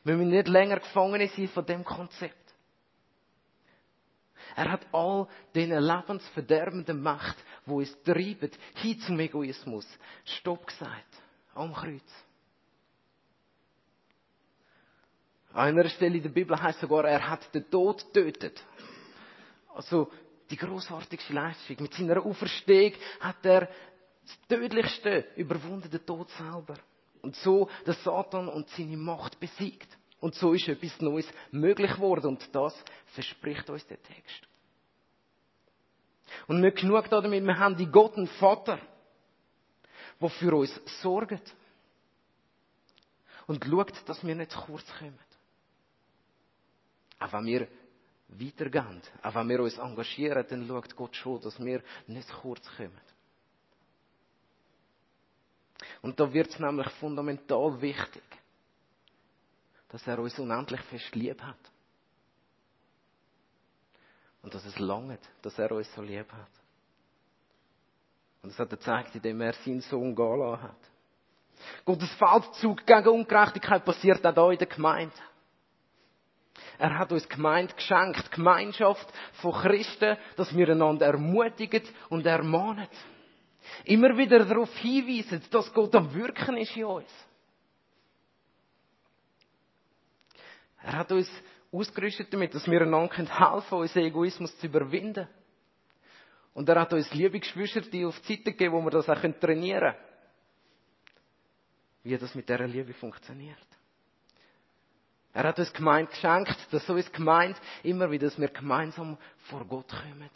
Wir 0.04 0.16
müssen 0.16 0.30
nicht 0.30 0.48
länger 0.48 0.80
Gefangene 0.80 1.28
sein 1.28 1.48
von 1.48 1.66
dem 1.66 1.84
Konzept. 1.84 2.47
Er 4.56 4.72
hat 4.72 4.86
all 4.92 5.26
diese 5.54 5.78
lebensverderbenden 5.78 7.02
Macht, 7.02 7.36
wo 7.66 7.80
es 7.80 8.02
treiben, 8.02 8.50
hin 8.76 9.00
zum 9.00 9.18
Egoismus, 9.20 9.86
Stopp 10.24 10.66
gesagt. 10.66 11.22
Am 11.54 11.72
Kreuz. 11.72 12.02
An 15.52 15.68
einer 15.68 15.88
Stelle 15.88 16.16
in 16.16 16.22
der 16.22 16.30
Bibel 16.30 16.60
heißt 16.60 16.80
sogar, 16.80 17.04
er 17.04 17.28
hat 17.28 17.52
den 17.54 17.68
Tod 17.70 18.04
getötet. 18.12 18.62
Also, 19.74 20.10
die 20.50 20.56
großartigste 20.56 21.32
Leistung. 21.32 21.76
Mit 21.80 21.94
seiner 21.94 22.24
Auferstehung 22.24 22.92
hat 23.20 23.44
er 23.44 23.68
das 24.22 24.38
Tödlichste 24.48 25.26
überwunden, 25.36 25.90
den 25.90 26.04
Tod 26.04 26.30
selber. 26.30 26.74
Und 27.22 27.36
so 27.36 27.68
den 27.86 27.94
Satan 27.94 28.48
und 28.48 28.68
seine 28.70 28.96
Macht 28.96 29.40
besiegt. 29.40 29.97
Und 30.20 30.34
so 30.34 30.52
ist 30.52 30.68
etwas 30.68 31.00
Neues 31.00 31.26
möglich 31.50 31.92
geworden. 31.92 32.26
Und 32.26 32.54
das 32.54 32.74
verspricht 33.14 33.68
uns 33.70 33.86
der 33.86 34.02
Text. 34.02 34.48
Und 36.46 36.60
nicht 36.60 36.78
genug 36.78 37.08
damit, 37.08 37.44
wir 37.44 37.58
haben 37.58 37.76
die 37.76 37.86
Gott 37.86 38.16
einen 38.16 38.26
Vater, 38.26 38.78
der 40.20 40.28
für 40.28 40.54
uns 40.54 40.80
sorgt. 41.02 41.54
Und 43.46 43.64
schaut, 43.64 44.08
dass 44.08 44.26
wir 44.26 44.34
nicht 44.34 44.50
zu 44.50 44.60
kurz 44.60 44.84
kommen. 44.98 45.18
Auch 47.18 47.32
wenn 47.32 47.46
wir 47.46 47.68
weitergehen, 48.28 49.00
auch 49.22 49.34
wenn 49.34 49.48
wir 49.48 49.60
uns 49.60 49.78
engagieren, 49.78 50.44
dann 50.48 50.66
schaut 50.66 50.94
Gott 50.94 51.16
schon, 51.16 51.40
dass 51.40 51.58
wir 51.58 51.82
nicht 52.06 52.28
zu 52.28 52.36
kurz 52.36 52.68
kommen. 52.76 53.00
Und 56.02 56.18
da 56.20 56.32
wird 56.32 56.50
es 56.50 56.58
nämlich 56.58 56.88
fundamental 57.00 57.80
wichtig, 57.80 58.22
dass 59.88 60.06
er 60.06 60.18
uns 60.18 60.38
unendlich 60.38 60.80
fest 60.82 61.14
lieb 61.14 61.40
hat. 61.42 61.58
Und 64.42 64.54
dass 64.54 64.64
es 64.64 64.78
langt, 64.78 65.20
dass 65.42 65.58
er 65.58 65.72
uns 65.72 65.92
so 65.94 66.02
lieb 66.02 66.30
hat. 66.32 66.50
Und 68.42 68.50
das 68.50 68.58
hat 68.58 68.70
er 68.70 68.76
gezeigt, 68.76 69.14
indem 69.14 69.40
er 69.40 69.52
seinen 69.54 69.80
Sohn 69.80 70.14
gehen 70.14 70.62
hat. 70.62 70.76
Gottes 71.84 72.12
Feldzug 72.14 72.86
gegen 72.86 73.08
Ungerechtigkeit 73.08 73.84
passiert 73.84 74.24
auch 74.24 74.34
hier 74.34 74.52
in 74.52 74.58
der 74.58 74.66
Gemeinde. 74.68 75.14
Er 76.78 76.96
hat 76.96 77.10
uns 77.10 77.28
Gemeinde 77.28 77.74
geschenkt, 77.74 78.30
Gemeinschaft 78.30 79.12
von 79.40 79.52
Christen, 79.52 80.16
dass 80.36 80.54
wir 80.56 80.68
einander 80.68 81.06
ermutigen 81.06 81.82
und 82.08 82.24
ermahnen. 82.24 82.86
Immer 83.84 84.16
wieder 84.16 84.44
darauf 84.44 84.74
hinweisen, 84.76 85.42
dass 85.50 85.72
Gott 85.72 85.94
am 85.96 86.14
Wirken 86.14 86.56
ist 86.56 86.76
in 86.76 86.84
uns. 86.84 87.10
Er 90.82 90.92
hat 90.92 91.12
uns 91.12 91.28
ausgerüstet 91.72 92.32
damit, 92.32 92.54
dass 92.54 92.66
wir 92.66 92.82
einander 92.82 93.14
helfen 93.14 93.68
können, 93.68 93.82
unseren 93.82 94.04
Egoismus 94.04 94.56
zu 94.58 94.66
überwinden. 94.66 95.28
Und 96.54 96.68
er 96.68 96.80
hat 96.80 96.92
uns 96.92 97.12
liebe 97.12 97.38
Geschwister, 97.38 97.82
die 97.82 98.04
auf 98.04 98.18
die 98.20 98.36
Seite 98.36 98.52
gegeben, 98.52 98.74
wo 98.74 98.82
wir 98.82 98.90
das 98.90 99.08
auch 99.08 99.20
trainieren 99.20 99.92
können. 99.92 100.04
Wie 102.02 102.16
das 102.16 102.34
mit 102.34 102.48
dieser 102.48 102.66
Liebe 102.66 102.94
funktioniert. 102.94 103.58
Er 105.34 105.44
hat 105.44 105.58
uns 105.58 105.72
gemeint 105.72 106.10
geschenkt, 106.10 106.56
dass 106.72 106.86
so 106.86 106.96
ist 106.96 107.12
gemeint, 107.12 107.56
immer 107.82 108.10
wieder, 108.10 108.26
dass 108.28 108.40
wir 108.40 108.48
gemeinsam 108.48 109.18
vor 109.50 109.64
Gott 109.66 109.88
kommen 109.88 110.30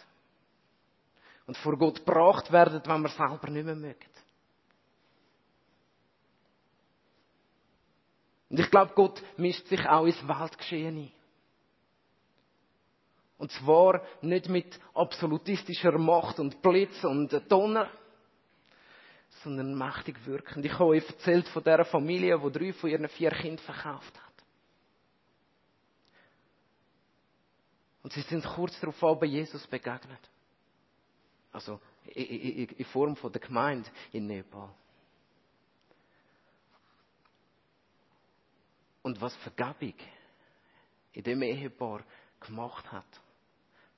und 1.46 1.56
vor 1.56 1.76
Gott 1.76 2.04
gebracht 2.04 2.52
werden, 2.52 2.80
wenn 2.84 3.02
wir 3.02 3.08
selber 3.08 3.50
nicht 3.50 3.64
mehr 3.64 3.75
mögen. 3.75 3.99
Und 8.52 8.61
ich 8.61 8.71
glaube, 8.71 8.92
Gott 8.94 9.23
mischt 9.38 9.66
sich 9.68 9.80
auch 9.88 10.04
ins 10.04 10.28
Weltgeschehen 10.28 10.99
ein. 10.99 11.12
Und 13.38 13.50
zwar 13.52 14.02
nicht 14.21 14.50
mit 14.50 14.78
absolutistischer 14.92 15.97
Macht 15.97 16.38
und 16.38 16.61
Blitz 16.61 17.02
und 17.02 17.32
Donner, 17.50 17.90
sondern 19.42 19.75
mächtig 19.75 20.26
wirkend. 20.26 20.66
Ich 20.66 20.75
habe 20.75 20.85
euch 20.85 21.09
erzählt 21.09 21.49
von 21.49 21.64
dieser 21.64 21.87
Familie, 21.87 22.38
die 22.38 22.52
drei 22.52 22.73
von 22.75 22.90
ihren 22.90 23.09
vier 23.09 23.30
Kindern 23.30 23.64
verkauft 23.64 24.21
hat. 24.21 24.44
Und 28.02 28.12
sie 28.12 28.21
sind 28.21 28.44
kurz 28.44 28.78
darauf 28.80 29.02
aber 29.02 29.25
Jesus 29.25 29.66
begegnet. 29.66 30.21
Also 31.52 31.80
in 32.04 32.85
Form 32.85 33.16
von 33.16 33.32
der 33.32 33.40
Gemeinde 33.40 33.88
in 34.12 34.26
Nepal. 34.26 34.68
Und 39.12 39.21
was 39.21 39.37
Vergebung 39.37 39.92
in 41.12 41.23
dem 41.23 41.42
Ehepaar 41.42 42.02
gemacht 42.40 42.90
hat, 42.90 43.04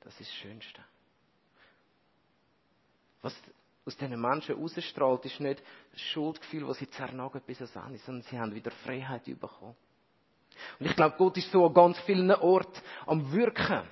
das 0.01 0.13
ist 0.19 0.29
das 0.29 0.37
Schönste. 0.39 0.85
Was 3.23 3.33
aus 3.87 3.97
diesen 3.97 4.21
Menschen 4.21 4.57
rausstrahlt, 4.57 5.25
ist 5.25 5.39
nicht 5.39 5.63
das 5.93 6.01
Schuldgefühl, 6.01 6.67
das 6.67 6.79
sie 6.79 6.91
zernagen 6.91 7.41
bis 7.47 7.59
ans 7.59 7.77
Ende, 7.77 7.99
sondern 7.99 8.23
sie 8.25 8.37
haben 8.37 8.57
wieder 8.57 8.73
Freiheit 8.73 9.25
bekommen. 9.27 9.77
Und 10.81 10.87
ich 10.87 10.97
glaube, 10.97 11.17
Gott 11.17 11.37
ist 11.37 11.53
so 11.53 11.65
an 11.65 11.75
ganz 11.75 11.97
vielen 12.01 12.33
Orten 12.33 12.83
am 13.07 13.31
Wirken 13.31 13.89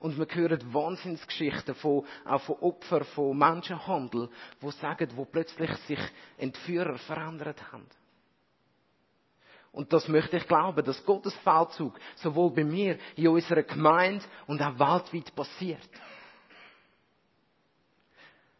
Und 0.00 0.18
wir 0.18 0.26
hören 0.26 0.74
Wahnsinnsgeschichten 0.74 1.76
von, 1.76 2.04
auch 2.26 2.42
von 2.42 2.56
Opfern 2.56 3.04
von 3.04 3.38
Menschenhandel, 3.38 4.28
wo 4.60 4.70
sagen, 4.70 5.08
wo 5.16 5.24
plötzlich 5.24 5.74
sich 5.86 6.00
Entführer 6.36 6.98
verändert 6.98 7.72
haben. 7.72 7.86
Und 9.74 9.92
das 9.92 10.06
möchte 10.06 10.36
ich 10.36 10.46
glauben, 10.46 10.84
dass 10.84 11.04
Gottes 11.04 11.34
Feldzug 11.42 11.98
sowohl 12.14 12.52
bei 12.52 12.62
mir, 12.62 12.96
in 13.16 13.26
unserer 13.26 13.64
Gemeinde 13.64 14.24
und 14.46 14.62
auch 14.62 14.78
weltweit 14.78 15.34
passiert. 15.34 15.88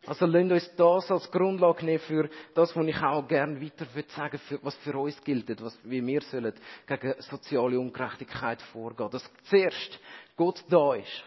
Also 0.07 0.27
lasst 0.27 0.51
uns 0.51 0.77
das 0.77 1.11
als 1.13 1.31
Grundlage 1.31 1.85
nehmen 1.85 2.01
für 2.01 2.29
das, 2.55 2.75
was 2.77 2.87
ich 2.87 3.01
auch 3.01 3.27
gerne 3.27 3.61
weiter 3.63 3.87
würde 3.95 4.11
sagen, 4.11 4.39
für, 4.39 4.63
was 4.63 4.75
für 4.77 4.99
uns 4.99 5.23
gilt, 5.23 5.63
was, 5.63 5.79
wie 5.85 6.05
wir 6.05 6.21
sollen 6.23 6.53
gegen 6.85 7.15
soziale 7.23 7.79
Ungerechtigkeit 7.79 8.61
vorgehen. 8.61 9.11
Dass 9.11 9.31
zuerst 9.45 10.01
Gott 10.37 10.65
da 10.69 10.95
ist, 10.95 11.25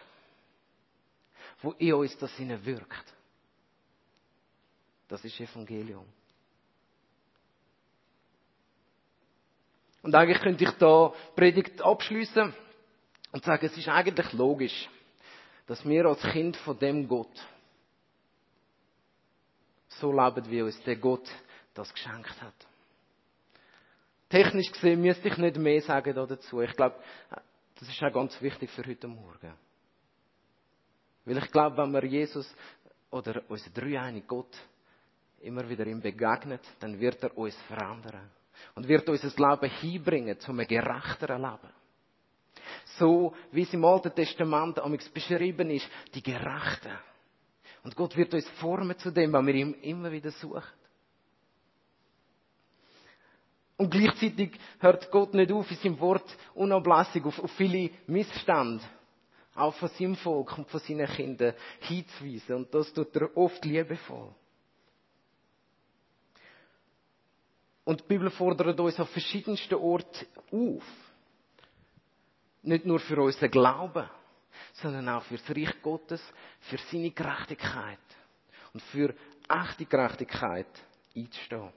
wo 1.62 1.72
in 1.72 1.94
uns 1.94 2.16
das 2.18 2.38
wirkt. 2.38 3.14
Das 5.08 5.24
ist 5.24 5.40
Evangelium. 5.40 6.04
Und 10.02 10.14
eigentlich 10.14 10.40
könnte 10.40 10.64
ich 10.64 10.70
da 10.72 11.12
Predigt 11.34 11.82
abschließen 11.82 12.54
und 13.32 13.44
sagen, 13.44 13.66
es 13.66 13.76
ist 13.76 13.88
eigentlich 13.88 14.32
logisch, 14.32 14.88
dass 15.66 15.84
wir 15.86 16.06
als 16.06 16.22
Kind 16.22 16.56
von 16.58 16.78
dem 16.78 17.06
Gott 17.08 17.32
so 19.88 20.12
leben, 20.12 20.50
wie 20.50 20.62
uns 20.62 20.80
der 20.84 20.96
Gott 20.96 21.28
das 21.74 21.92
geschenkt 21.92 22.40
hat. 22.40 22.54
Technisch 24.28 24.70
gesehen 24.70 25.00
müsste 25.00 25.28
ich 25.28 25.36
nicht 25.38 25.56
mehr 25.56 25.80
sagen 25.82 26.14
dazu. 26.14 26.60
Ich 26.60 26.72
glaube, 26.72 26.96
das 27.78 27.88
ist 27.88 28.02
auch 28.02 28.12
ganz 28.12 28.40
wichtig 28.42 28.70
für 28.70 28.86
heute 28.86 29.08
Morgen. 29.08 29.54
Weil 31.24 31.38
ich 31.38 31.50
glaube, 31.50 31.76
wenn 31.76 31.92
wir 31.92 32.04
Jesus 32.04 32.54
oder 33.10 33.42
unseren 33.48 33.74
dreieinigen 33.74 34.26
Gott 34.26 34.54
immer 35.40 35.68
wieder 35.68 35.86
ihm 35.86 36.00
begegnet, 36.00 36.62
dann 36.80 36.98
wird 36.98 37.22
er 37.22 37.36
uns 37.36 37.56
verändern. 37.62 38.30
Und 38.74 38.88
wird 38.88 39.08
unser 39.08 39.28
Leben 39.28 39.70
hinbringen 39.70 40.38
zu 40.38 40.52
einem 40.52 40.66
gerechteren 40.66 41.42
Leben. 41.42 41.72
So, 42.98 43.34
wie 43.52 43.62
es 43.62 43.72
im 43.72 43.84
Alten 43.84 44.14
Testament 44.14 44.80
beschrieben 45.12 45.70
ist, 45.70 45.88
die 46.14 46.22
Gerechten. 46.22 46.98
Und 47.84 47.94
Gott 47.94 48.16
wird 48.16 48.34
uns 48.34 48.48
formen 48.60 48.98
zu 48.98 49.10
dem, 49.10 49.32
was 49.32 49.46
wir 49.46 49.54
ihm 49.54 49.74
immer 49.82 50.10
wieder 50.10 50.30
suchen. 50.30 50.62
Und 53.78 53.90
gleichzeitig 53.90 54.58
hört 54.80 55.10
Gott 55.10 55.34
nicht 55.34 55.52
auf, 55.52 55.70
in 55.70 55.76
seinem 55.76 56.00
Wort 56.00 56.36
unablässig 56.54 57.24
auf, 57.24 57.38
auf 57.38 57.52
viele 57.52 57.90
Missstände, 58.08 58.82
auch 59.54 59.74
von 59.74 59.88
seinem 59.90 60.16
Volk 60.16 60.58
und 60.58 60.68
von 60.68 60.80
seinen 60.80 61.06
Kindern 61.06 61.54
hinzuweisen. 61.80 62.56
Und 62.56 62.74
das 62.74 62.92
tut 62.92 63.14
er 63.14 63.34
oft 63.36 63.64
liebevoll. 63.64 64.34
Und 67.88 68.02
die 68.02 68.04
Bibel 68.06 68.28
fordert 68.28 68.78
uns 68.78 69.00
auf 69.00 69.08
verschiedensten 69.08 69.76
Orten 69.76 70.26
auf. 70.52 70.84
Nicht 72.60 72.84
nur 72.84 73.00
für 73.00 73.18
unseren 73.18 73.50
Glauben, 73.50 74.06
sondern 74.74 75.08
auch 75.08 75.22
für 75.22 75.38
das 75.38 75.48
Reich 75.48 75.80
Gottes, 75.80 76.20
für 76.60 76.76
seine 76.76 77.12
Gerechtigkeit 77.12 77.98
und 78.74 78.82
für 78.82 79.14
echte 79.48 79.86
Gerechtigkeit 79.86 80.66
einzustehen. 81.16 81.72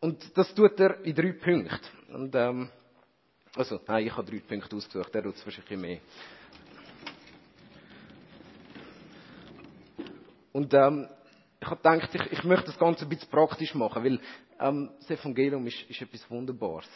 Und 0.00 0.36
das 0.36 0.54
tut 0.54 0.78
er 0.78 1.00
in 1.02 1.14
drei 1.14 1.32
Punkten. 1.32 1.80
Und, 2.14 2.34
ähm, 2.34 2.68
also, 3.54 3.80
nein, 3.86 4.06
ich 4.06 4.14
habe 4.14 4.30
drei 4.30 4.40
Punkte 4.40 4.76
ausgesucht, 4.76 5.14
der 5.14 5.22
tut 5.22 5.36
es 5.36 5.46
wahrscheinlich 5.46 5.78
mehr. 5.78 6.00
Und 10.52 10.74
ähm, 10.74 11.08
ich 11.66 11.70
habe 11.70 11.82
gedacht, 11.82 12.14
ich, 12.14 12.32
ich 12.38 12.44
möchte 12.44 12.66
das 12.66 12.78
Ganze 12.78 13.04
ein 13.04 13.08
bisschen 13.08 13.28
praktisch 13.28 13.74
machen, 13.74 14.04
weil 14.04 14.20
ähm, 14.60 14.90
das 15.00 15.10
Evangelium 15.10 15.66
ist, 15.66 15.82
ist 15.90 16.00
etwas 16.00 16.30
Wunderbares. 16.30 16.88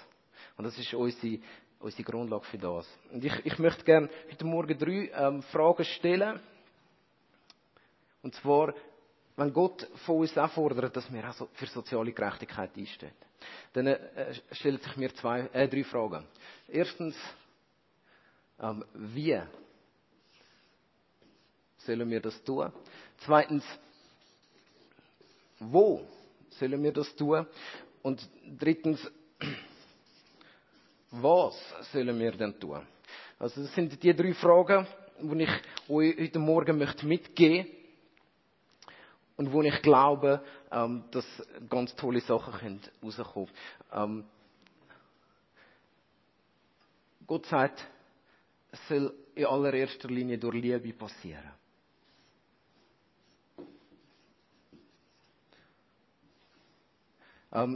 Und 0.57 0.65
das 0.65 0.79
ist 0.79 0.95
unsere 0.95 1.41
unsere 1.81 2.03
Grundlage 2.03 2.45
für 2.45 2.59
das. 2.59 2.87
Und 3.11 3.25
ich, 3.25 3.33
ich 3.45 3.59
möchte 3.59 3.83
gerne 3.85 4.09
heute 4.31 4.45
Morgen 4.45 4.79
drei 4.79 5.11
ähm, 5.15 5.43
Fragen 5.45 5.85
stellen. 5.85 6.39
Und 8.23 8.35
zwar, 8.35 8.75
wenn 9.37 9.53
Gott 9.53 9.89
von 10.05 10.19
uns 10.19 10.37
auch 10.37 10.51
fordert, 10.51 10.95
dass 10.95 11.11
wir 11.11 11.29
auch 11.29 11.49
für 11.55 11.67
soziale 11.67 12.13
Gerechtigkeit 12.13 12.77
einstehen, 12.77 13.13
dann 13.73 13.87
äh, 13.87 14.35
stellt 14.53 14.83
sich 14.83 14.97
mir 14.99 15.13
zwei, 15.15 15.49
äh, 15.53 15.67
drei 15.69 15.83
Fragen. 15.85 16.27
Erstens, 16.69 17.17
ähm, 18.61 18.85
wie 18.93 19.41
sollen 21.79 22.11
wir 22.11 22.21
das 22.21 22.45
tun? 22.45 22.71
Zweitens, 23.25 23.65
wo 25.61 26.03
sollen 26.49 26.83
wir 26.83 26.93
das 26.93 27.15
tun? 27.15 27.47
Und 28.03 28.29
drittens, 28.59 29.01
was 31.11 31.55
sollen 31.93 32.19
wir 32.19 32.33
denn 32.33 32.59
tun? 32.59 32.87
Also 33.39 33.63
das 33.63 33.75
sind 33.75 34.03
die 34.03 34.15
drei 34.15 34.35
Fragen, 34.35 34.87
die 35.21 35.43
ich 35.43 35.51
euch 35.89 36.19
heute 36.19 36.39
Morgen 36.39 36.79
möchte 36.79 37.07
mitgeben 37.07 37.67
und 39.37 39.53
wo 39.53 39.63
ich 39.63 39.81
glaube, 39.83 40.43
ähm, 40.71 41.05
dass 41.11 41.25
ganz 41.69 41.95
tolle 41.97 42.21
Sachen 42.21 42.81
rauskommen 43.03 43.47
können. 43.47 43.49
Ähm, 43.93 44.25
Gott 47.27 47.47
sagt, 47.47 47.87
es 48.73 48.89
soll 48.89 49.15
in 49.35 49.47
allererster 49.47 50.09
Linie 50.09 50.37
durch 50.37 50.55
Liebe 50.57 50.93
passieren. 50.93 51.60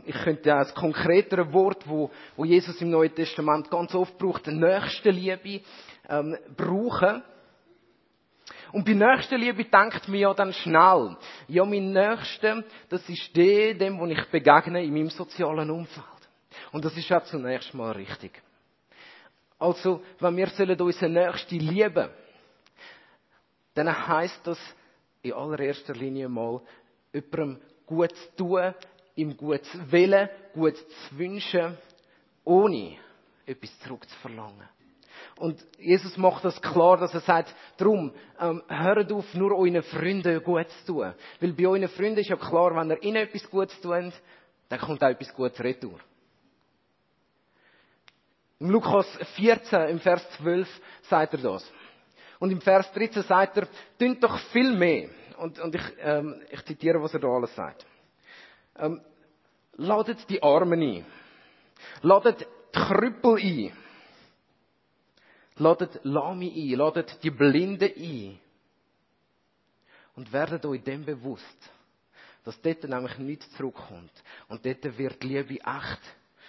Ich 0.04 0.14
könnte 0.22 0.48
ja 0.48 0.58
als 0.58 0.72
konkretere 0.72 1.52
Wort, 1.52 1.88
wo, 1.88 2.10
wo 2.36 2.44
Jesus 2.44 2.80
im 2.80 2.90
Neuen 2.90 3.14
Testament 3.14 3.68
ganz 3.68 3.92
oft 3.94 4.16
braucht, 4.18 4.46
die 4.46 4.52
nächste 4.52 5.10
Liebe, 5.10 5.62
ähm, 6.08 6.36
brauchen. 6.56 7.22
Und 8.70 8.84
bei 8.84 8.92
nächster 8.94 9.36
Liebe 9.36 9.64
denkt 9.64 10.08
mir 10.08 10.18
ja 10.18 10.34
dann 10.34 10.52
schnell, 10.52 11.16
ja, 11.48 11.64
mein 11.64 11.92
Nächster, 11.92 12.62
das 12.88 13.08
ist 13.08 13.34
der, 13.36 13.74
dem, 13.74 13.98
wo 13.98 14.06
ich 14.06 14.24
begegne 14.30 14.84
in 14.84 14.92
meinem 14.92 15.10
sozialen 15.10 15.70
Umfeld. 15.70 16.04
Und 16.70 16.84
das 16.84 16.96
ist 16.96 17.08
ja 17.08 17.22
zunächst 17.24 17.74
mal 17.74 17.92
richtig. 17.92 18.42
Also, 19.58 20.02
wenn 20.20 20.36
wir 20.36 20.48
sollen 20.48 20.80
unseren 20.80 21.12
Nächsten 21.12 21.58
lieben, 21.58 22.10
dann 23.74 24.08
heißt 24.08 24.46
das 24.46 24.58
in 25.22 25.32
allererster 25.32 25.94
Linie 25.94 26.28
mal, 26.28 26.60
jemandem 27.12 27.60
gut 27.86 28.14
zu 28.14 28.36
tun, 28.36 28.74
ihm 29.14 29.36
gut 29.36 29.64
zu 29.64 29.92
wollen, 29.92 30.28
gut 30.52 30.76
zu 30.76 31.18
wünschen, 31.18 31.76
ohne 32.44 32.96
etwas 33.46 33.78
zurückzuverlangen. 33.80 34.68
Und 35.36 35.64
Jesus 35.78 36.16
macht 36.16 36.44
das 36.44 36.60
klar, 36.60 36.96
dass 36.96 37.12
er 37.14 37.20
sagt, 37.20 37.54
drum, 37.76 38.12
ähm, 38.40 38.62
hört 38.68 39.12
auf, 39.12 39.34
nur 39.34 39.56
euren 39.56 39.82
Freunden 39.82 40.42
gut 40.42 40.68
zu 40.70 40.92
tun. 40.92 41.14
Weil 41.40 41.52
bei 41.52 41.66
euren 41.66 41.88
Freunden 41.88 42.20
ist 42.20 42.28
ja 42.28 42.36
klar, 42.36 42.74
wenn 42.76 42.90
ihr 42.90 43.02
ihnen 43.02 43.16
etwas 43.16 43.48
Gutes 43.50 43.80
tut, 43.80 44.12
dann 44.68 44.80
kommt 44.80 45.02
auch 45.02 45.08
etwas 45.08 45.34
Gutes 45.34 45.60
retour. 45.60 45.98
Im 48.60 48.70
Lukas 48.70 49.06
14, 49.36 49.88
im 49.88 50.00
Vers 50.00 50.28
12, 50.38 50.68
sagt 51.02 51.34
er 51.34 51.40
das. 51.40 51.72
Und 52.38 52.50
im 52.50 52.60
Vers 52.60 52.90
13 52.92 53.22
sagt 53.24 53.56
er, 53.56 53.68
tünt 53.98 54.22
doch 54.22 54.38
viel 54.52 54.72
mehr. 54.72 55.08
Und, 55.38 55.58
und 55.58 55.74
ich, 55.74 55.82
ähm, 55.98 56.42
ich 56.50 56.64
zitiere, 56.64 57.02
was 57.02 57.12
er 57.14 57.20
da 57.20 57.28
alles 57.28 57.54
sagt. 57.54 57.84
Ähm, 58.76 59.00
ladet 59.76 60.28
die 60.28 60.42
Armen 60.42 60.80
ein. 60.80 61.06
Ladet 62.02 62.40
die 62.40 62.46
Krüppel 62.72 63.36
ein. 63.36 63.72
Ladet 65.56 66.00
Lami 66.04 66.50
ein. 66.50 66.78
Ladet 66.78 67.22
die 67.22 67.30
Blinden 67.30 67.92
ein. 67.96 68.40
Und 70.16 70.32
werdet 70.32 70.64
euch 70.64 70.82
dem 70.82 71.04
bewusst, 71.04 71.70
dass 72.44 72.60
dort 72.60 72.84
nämlich 72.84 73.18
nichts 73.18 73.50
zurückkommt. 73.56 74.12
Und 74.48 74.64
dort 74.64 74.96
wird 74.96 75.24
Liebe 75.24 75.54
echt. 75.54 76.00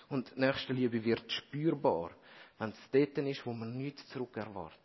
Und 0.10 0.38
nächste 0.38 0.74
Liebe 0.74 1.04
wird 1.04 1.32
spürbar, 1.32 2.12
wenn 2.60 2.70
es 2.70 2.90
dort 2.92 3.18
ist, 3.28 3.46
wo 3.46 3.54
man 3.54 3.76
nichts 3.76 4.08
zurückerwartet. 4.10 4.85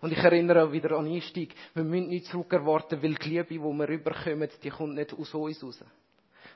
Und 0.00 0.12
ich 0.12 0.18
erinnere 0.18 0.70
wieder 0.72 0.96
an 0.96 1.06
Einstieg. 1.06 1.54
Wir 1.74 1.84
müssen 1.84 2.08
nichts 2.08 2.30
zurückerwarten, 2.30 3.02
weil 3.02 3.14
die 3.14 3.28
Liebe, 3.28 3.44
die 3.44 3.58
wir 3.58 3.88
rüberkommen, 3.88 4.48
die 4.62 4.70
kommt 4.70 4.94
nicht 4.94 5.12
aus 5.12 5.34
uns 5.34 5.62
raus 5.62 5.84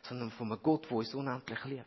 sondern 0.03 0.31
von 0.31 0.51
einem 0.51 0.63
Gott, 0.63 0.89
der 0.89 0.97
uns 0.97 1.15
unendlich 1.15 1.65
liebt. 1.65 1.87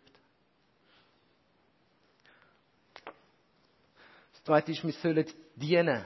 Das 4.33 4.43
zweite 4.43 4.71
ist, 4.71 4.83
wir 4.83 4.93
sollen 4.93 5.25
dienen. 5.55 6.05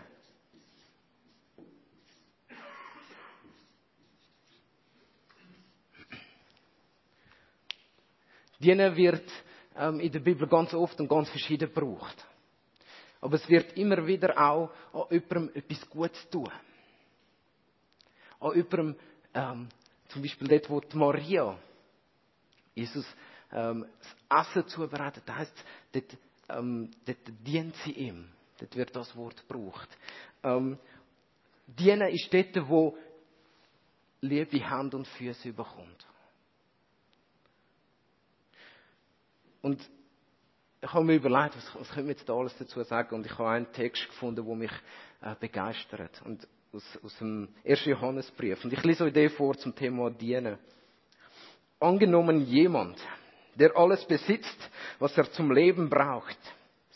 Dienen 8.60 8.95
wird 8.95 9.29
ähm, 9.75 9.99
in 9.99 10.12
der 10.12 10.19
Bibel 10.19 10.47
ganz 10.47 10.73
oft 10.73 10.99
und 10.99 11.07
ganz 11.07 11.29
verschieden 11.29 11.71
gebraucht. 11.71 12.25
Aber 13.21 13.36
es 13.36 13.47
wird 13.49 13.75
immer 13.77 14.06
wieder 14.06 14.38
auch 14.38 14.71
an 14.93 15.06
jemandem 15.10 15.51
etwas 15.56 15.89
Gutes 15.89 16.30
tun. 16.30 16.49
An 18.39 18.56
jemandem, 18.56 18.95
ähm, 19.34 19.67
zum 20.10 20.21
Beispiel 20.21 20.47
dort, 20.47 20.69
wo 20.69 20.80
die 20.80 20.97
Maria 20.97 21.58
Jesus 22.75 23.06
ähm, 23.51 23.86
das 24.30 24.47
Essen 24.47 24.67
zubereitet, 24.67 25.23
das 25.25 25.36
heisst, 25.36 25.65
dort, 25.91 26.17
ähm, 26.49 26.91
dort 27.06 27.17
dient 27.45 27.75
sie 27.84 27.91
ihm. 27.91 28.30
Dort 28.60 28.75
wird 28.75 28.95
das 28.95 29.15
Wort 29.15 29.47
gebraucht. 29.47 29.89
Ähm, 30.43 30.77
dienen 31.65 32.10
ist 32.10 32.32
dort, 32.34 32.69
wo 32.69 32.97
Liebe 34.21 34.67
Hand 34.67 34.95
und 34.95 35.08
Füße 35.08 35.49
überkommt. 35.49 36.08
Und 39.62 39.80
ich 40.88 40.93
habe 40.93 41.04
mir 41.04 41.15
überlegt, 41.15 41.58
was, 41.58 41.76
was 41.82 41.89
können 41.89 42.08
wir 42.08 42.15
jetzt 42.15 42.30
da 42.30 42.34
alles 42.34 42.58
dazu 42.58 42.82
sagen? 42.84 43.15
Und 43.15 43.26
ich 43.26 43.38
habe 43.38 43.50
einen 43.50 43.71
Text 43.73 44.08
gefunden, 44.08 44.45
der 44.45 44.56
mich 44.56 44.71
äh, 45.21 45.36
begeistert. 45.38 46.21
Und 46.23 46.47
aus, 46.71 47.00
aus 47.04 47.17
dem 47.17 47.50
1. 47.65 47.86
Johannesbrief. 47.86 48.63
Und 48.63 48.71
ich 48.71 48.82
lese 48.84 49.04
euch 49.04 49.13
den 49.13 49.30
vor 49.32 49.58
zum 49.58 49.76
Thema 49.76 50.10
Dienen. 50.10 50.58
Angenommen 51.80 52.41
jemand, 52.45 52.97
der 53.56 53.76
alles 53.76 54.06
besitzt, 54.06 54.69
was 55.00 55.17
er 55.17 55.30
zum 55.32 55.52
Leben 55.52 55.89
braucht, 55.89 56.38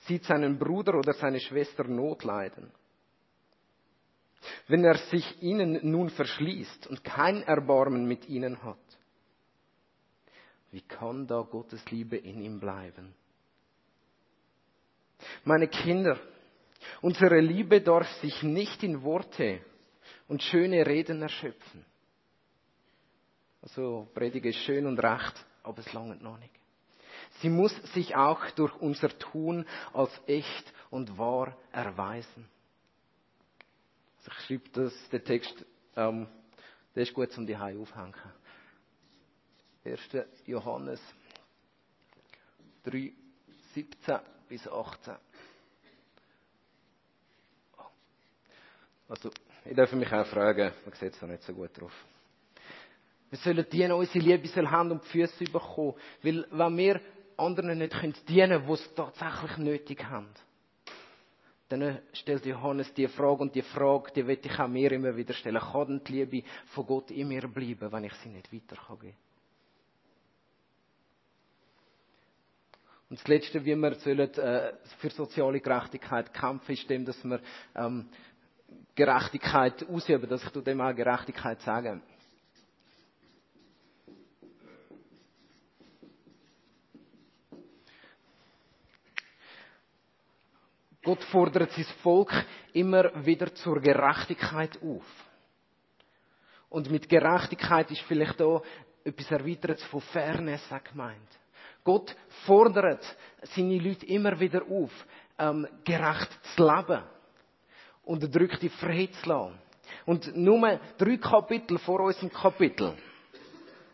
sieht 0.07 0.23
seinen 0.23 0.57
Bruder 0.57 0.95
oder 0.95 1.13
seine 1.13 1.41
Schwester 1.41 1.83
Not 1.83 2.23
leiden. 2.23 2.71
Wenn 4.67 4.85
er 4.85 4.97
sich 4.97 5.43
ihnen 5.43 5.79
nun 5.83 6.09
verschließt 6.09 6.87
und 6.87 7.03
kein 7.03 7.43
Erbarmen 7.43 8.05
mit 8.05 8.27
ihnen 8.29 8.63
hat, 8.63 8.77
wie 10.71 10.81
kann 10.81 11.27
da 11.27 11.41
Gottes 11.41 11.83
Liebe 11.91 12.15
in 12.15 12.41
ihm 12.41 12.59
bleiben? 12.59 13.13
Meine 15.43 15.67
Kinder, 15.67 16.19
unsere 17.01 17.39
Liebe 17.39 17.81
darf 17.81 18.07
sich 18.21 18.43
nicht 18.43 18.83
in 18.83 19.03
Worte 19.03 19.61
und 20.27 20.41
schöne 20.41 20.85
Reden 20.85 21.21
erschöpfen. 21.21 21.85
Also 23.61 24.07
Predige 24.13 24.49
ist 24.49 24.63
schön 24.63 24.85
und 24.87 24.99
recht, 24.99 25.45
aber 25.63 25.79
es 25.79 25.93
langt 25.93 26.21
noch 26.21 26.37
nicht. 26.37 26.53
Sie 27.39 27.49
muss 27.49 27.75
sich 27.93 28.15
auch 28.15 28.49
durch 28.51 28.75
unser 28.77 29.09
Tun 29.17 29.65
als 29.93 30.11
echt 30.27 30.73
und 30.89 31.17
wahr 31.17 31.55
erweisen. 31.71 32.47
Also 34.17 34.31
ich 34.31 34.45
schreibe 34.45 34.69
das, 34.73 35.09
den 35.09 35.23
Text, 35.23 35.65
ähm, 35.95 36.27
der 36.95 37.03
ist 37.03 37.13
gut 37.13 37.31
zum 37.31 37.47
die 37.47 37.55
aufhängen. 37.55 38.13
1. 39.83 39.99
Johannes 40.45 41.01
3, 42.83 43.13
17 43.73 44.19
bis 44.51 44.67
18. 44.67 45.15
Also, 49.07 49.31
ich 49.63 49.75
darf 49.75 49.93
mich 49.93 50.11
auch 50.11 50.25
fragen, 50.25 50.73
man 50.83 50.93
sieht 50.95 51.13
es 51.13 51.21
noch 51.21 51.29
nicht 51.29 51.43
so 51.43 51.53
gut 51.53 51.69
drauf. 51.79 51.93
Wir 53.29 53.39
sollen 53.39 53.65
dienen, 53.71 53.93
unsere 53.93 54.19
Liebe 54.19 54.49
soll 54.49 54.67
Hand 54.67 54.91
und 54.91 55.05
Füße 55.05 55.45
bekommen. 55.45 55.93
Weil, 56.21 56.45
wenn 56.51 56.77
wir 56.77 57.01
anderen 57.37 57.77
nicht 57.77 57.93
dienen 58.27 58.49
können, 58.49 58.67
die 58.67 58.73
es 58.73 58.93
tatsächlich 58.93 59.57
nötig 59.57 60.03
haben, 60.03 60.27
dann 61.69 62.01
stellt 62.11 62.45
Johannes 62.45 62.93
die 62.93 63.07
Frage 63.07 63.43
und 63.43 63.55
die 63.55 63.61
Frage, 63.61 64.11
die 64.13 64.27
will 64.27 64.39
ich 64.43 64.59
auch 64.59 64.67
mir 64.67 64.91
immer 64.91 65.15
wieder 65.15 65.33
stellen. 65.33 65.61
Kann 65.61 66.03
die 66.03 66.11
Liebe 66.11 66.45
von 66.73 66.85
Gott 66.85 67.09
in 67.11 67.29
mir 67.29 67.47
bleiben, 67.47 67.89
wenn 67.89 68.03
ich 68.03 68.13
sie 68.15 68.27
nicht 68.27 68.51
weitergeben 68.51 68.99
kann? 68.99 69.30
Und 73.11 73.19
das 73.19 73.27
Letzte, 73.27 73.65
wie 73.65 73.75
wir 73.75 73.95
sollen, 73.95 74.33
äh, 74.35 74.71
für 74.99 75.09
soziale 75.09 75.59
Gerechtigkeit 75.59 76.33
kämpfen, 76.33 76.71
ist 76.71 76.89
dem, 76.89 77.03
dass 77.03 77.21
wir 77.25 77.41
ähm, 77.75 78.07
Gerechtigkeit 78.95 79.85
ausüben, 79.89 80.29
dass 80.29 80.41
ich 80.41 80.63
dem 80.63 80.79
auch 80.79 80.95
Gerechtigkeit 80.95 81.59
sage. 81.59 81.99
Gott 91.03 91.21
fordert 91.25 91.71
sein 91.71 91.83
Volk 92.03 92.31
immer 92.71 93.25
wieder 93.25 93.53
zur 93.55 93.81
Gerechtigkeit 93.81 94.81
auf. 94.81 95.03
Und 96.69 96.89
mit 96.89 97.09
Gerechtigkeit 97.09 97.91
ist 97.91 98.03
vielleicht 98.03 98.39
da 98.39 98.61
etwas 99.03 99.31
Erweitertes 99.31 99.83
von 99.87 99.99
Fairness 99.99 100.63
gemeint. 100.89 101.40
Gott 101.83 102.15
fordert 102.45 103.03
seine 103.55 103.79
Leute 103.79 104.05
immer 104.05 104.39
wieder 104.39 104.61
auf, 104.63 104.91
ähm, 105.37 105.67
gerecht 105.83 106.29
zu 106.55 106.63
leben 106.63 107.03
und 108.03 108.35
drückt 108.35 108.61
die 108.61 108.69
Freiheit 108.69 109.13
zu 109.23 109.29
lassen. 109.29 109.59
Und 110.05 110.35
nur 110.35 110.79
drei 110.97 111.17
Kapitel 111.17 111.77
vor 111.79 112.01
unserem 112.01 112.31
Kapitel 112.31 112.93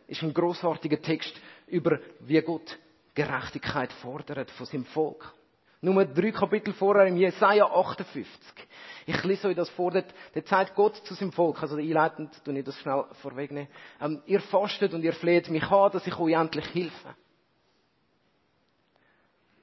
ist 0.08 0.22
ein 0.22 0.34
großartiger 0.34 1.02
Text 1.02 1.34
über, 1.68 2.00
wie 2.20 2.42
Gott 2.42 2.78
Gerechtigkeit 3.14 3.92
fordert 3.94 4.52
von 4.52 4.66
seinem 4.66 4.86
Volk. 4.86 5.34
Nur 5.82 6.06
drei 6.06 6.32
Kapitel 6.32 6.74
vorher 6.74 7.08
im 7.08 7.18
Jesaja 7.18 7.66
58. 7.66 8.26
Ich 9.06 9.24
lese 9.24 9.48
euch 9.48 9.56
das 9.56 9.70
vor, 9.70 9.92
dort 9.92 10.14
sagt 10.48 10.76
Gott 10.76 10.96
zu 10.98 11.14
seinem 11.14 11.32
Volk, 11.32 11.62
also 11.62 11.78
einleitend, 11.78 12.32
tue 12.44 12.58
ich 12.58 12.66
das 12.66 12.78
schnell 12.80 13.06
vorwegnehmen, 13.22 13.70
ähm, 14.02 14.22
ihr 14.26 14.42
fastet 14.42 14.94
und 14.94 15.04
ihr 15.04 15.14
fleht 15.14 15.50
mich 15.50 15.64
an, 15.64 15.92
dass 15.92 16.06
ich 16.06 16.18
euch 16.18 16.34
endlich 16.34 16.74
helfe. 16.74 17.16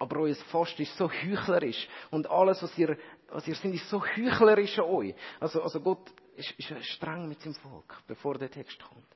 Aber 0.04 0.20
euer 0.20 0.34
Fast 0.34 0.78
ist 0.78 0.94
so 0.98 1.10
heuchlerisch. 1.10 1.88
Und 2.10 2.28
alles, 2.28 2.62
was 2.62 2.76
ihr, 2.76 2.98
was 3.28 3.48
ihr 3.48 3.54
seid, 3.54 3.72
ist 3.72 3.88
so 3.88 4.04
heuchlerisch 4.04 4.78
an 4.78 4.84
euch. 4.84 5.14
Also, 5.40 5.62
also 5.62 5.80
Gott 5.80 6.12
ist, 6.36 6.50
ist 6.58 6.84
streng 6.84 7.26
mit 7.26 7.40
seinem 7.40 7.54
Volk, 7.54 8.02
bevor 8.06 8.36
der 8.36 8.50
Text 8.50 8.78
kommt. 8.84 9.06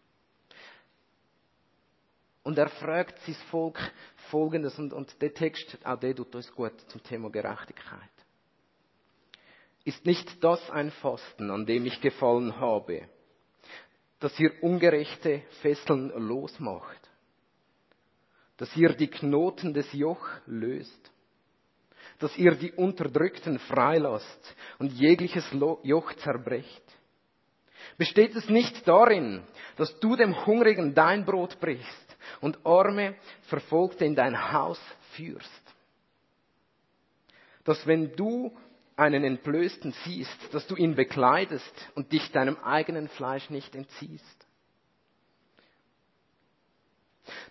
Und 2.42 2.56
er 2.56 2.70
fragt 2.70 3.18
sein 3.26 3.34
Volk 3.50 3.78
Folgendes, 4.30 4.78
und, 4.78 4.94
und 4.94 5.20
der 5.20 5.34
Text, 5.34 5.76
auch 5.84 6.00
der 6.00 6.16
tut 6.16 6.34
uns 6.34 6.50
gut 6.54 6.80
zum 6.88 7.02
Thema 7.02 7.28
Gerechtigkeit. 7.28 8.08
Ist 9.84 10.06
nicht 10.06 10.42
das 10.42 10.70
ein 10.70 10.90
Fasten, 10.90 11.50
an 11.50 11.66
dem 11.66 11.84
ich 11.84 12.00
gefallen 12.00 12.58
habe, 12.58 13.06
dass 14.20 14.40
ihr 14.40 14.54
ungerechte 14.62 15.42
Fesseln 15.60 16.08
losmacht? 16.16 17.07
Dass 18.58 18.76
ihr 18.76 18.92
die 18.94 19.08
Knoten 19.08 19.72
des 19.72 19.90
Joch 19.92 20.28
löst, 20.46 21.10
dass 22.18 22.36
ihr 22.36 22.54
die 22.56 22.72
Unterdrückten 22.72 23.58
freilasst 23.60 24.56
und 24.78 24.92
jegliches 24.92 25.44
Joch 25.82 26.12
zerbrecht. 26.14 26.82
Besteht 27.96 28.34
es 28.34 28.48
nicht 28.48 28.86
darin, 28.86 29.42
dass 29.76 29.98
du 30.00 30.16
dem 30.16 30.44
Hungrigen 30.44 30.94
dein 30.94 31.24
Brot 31.24 31.58
brichst 31.60 32.16
und 32.40 32.58
Arme 32.66 33.14
Verfolgte 33.42 34.04
in 34.04 34.14
dein 34.14 34.52
Haus 34.52 34.80
führst? 35.12 35.62
Dass 37.64 37.86
wenn 37.86 38.14
du 38.16 38.56
einen 38.96 39.22
Entblößten 39.22 39.92
siehst, 40.04 40.52
dass 40.52 40.66
du 40.66 40.74
ihn 40.74 40.96
bekleidest 40.96 41.72
und 41.94 42.12
dich 42.12 42.32
deinem 42.32 42.56
eigenen 42.58 43.08
Fleisch 43.08 43.48
nicht 43.50 43.74
entziehst? 43.76 44.37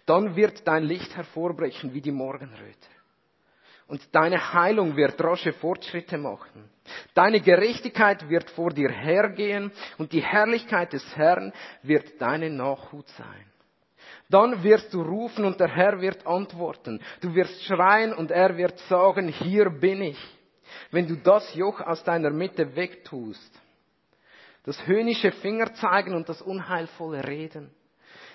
Dann 0.05 0.35
wird 0.35 0.67
dein 0.67 0.83
Licht 0.83 1.15
hervorbrechen 1.15 1.93
wie 1.93 2.01
die 2.01 2.11
Morgenröte. 2.11 2.87
Und 3.87 4.01
deine 4.13 4.53
Heilung 4.53 4.97
wird 4.97 5.21
rasche 5.23 5.53
Fortschritte 5.53 6.17
machen. 6.17 6.69
Deine 7.13 7.39
Gerechtigkeit 7.39 8.29
wird 8.29 8.49
vor 8.51 8.71
dir 8.71 8.89
hergehen 8.89 9.71
und 9.97 10.11
die 10.11 10.21
Herrlichkeit 10.21 10.93
des 10.93 11.15
Herrn 11.15 11.53
wird 11.83 12.21
deine 12.21 12.49
Nachhut 12.49 13.07
sein. 13.09 13.45
Dann 14.29 14.61
wirst 14.63 14.93
du 14.93 15.01
rufen 15.01 15.45
und 15.45 15.59
der 15.59 15.69
Herr 15.69 16.01
wird 16.01 16.27
antworten. 16.27 17.01
Du 17.21 17.33
wirst 17.33 17.63
schreien 17.63 18.13
und 18.13 18.29
er 18.29 18.57
wird 18.57 18.77
sagen, 18.89 19.29
hier 19.29 19.69
bin 19.69 20.01
ich. 20.01 20.19
Wenn 20.91 21.07
du 21.07 21.15
das 21.15 21.53
Joch 21.55 21.79
aus 21.79 22.03
deiner 22.03 22.29
Mitte 22.29 22.75
wegtust, 22.75 23.61
das 24.63 24.85
höhnische 24.85 25.31
Finger 25.31 25.73
zeigen 25.75 26.13
und 26.13 26.27
das 26.27 26.41
unheilvolle 26.41 27.25
Reden, 27.25 27.71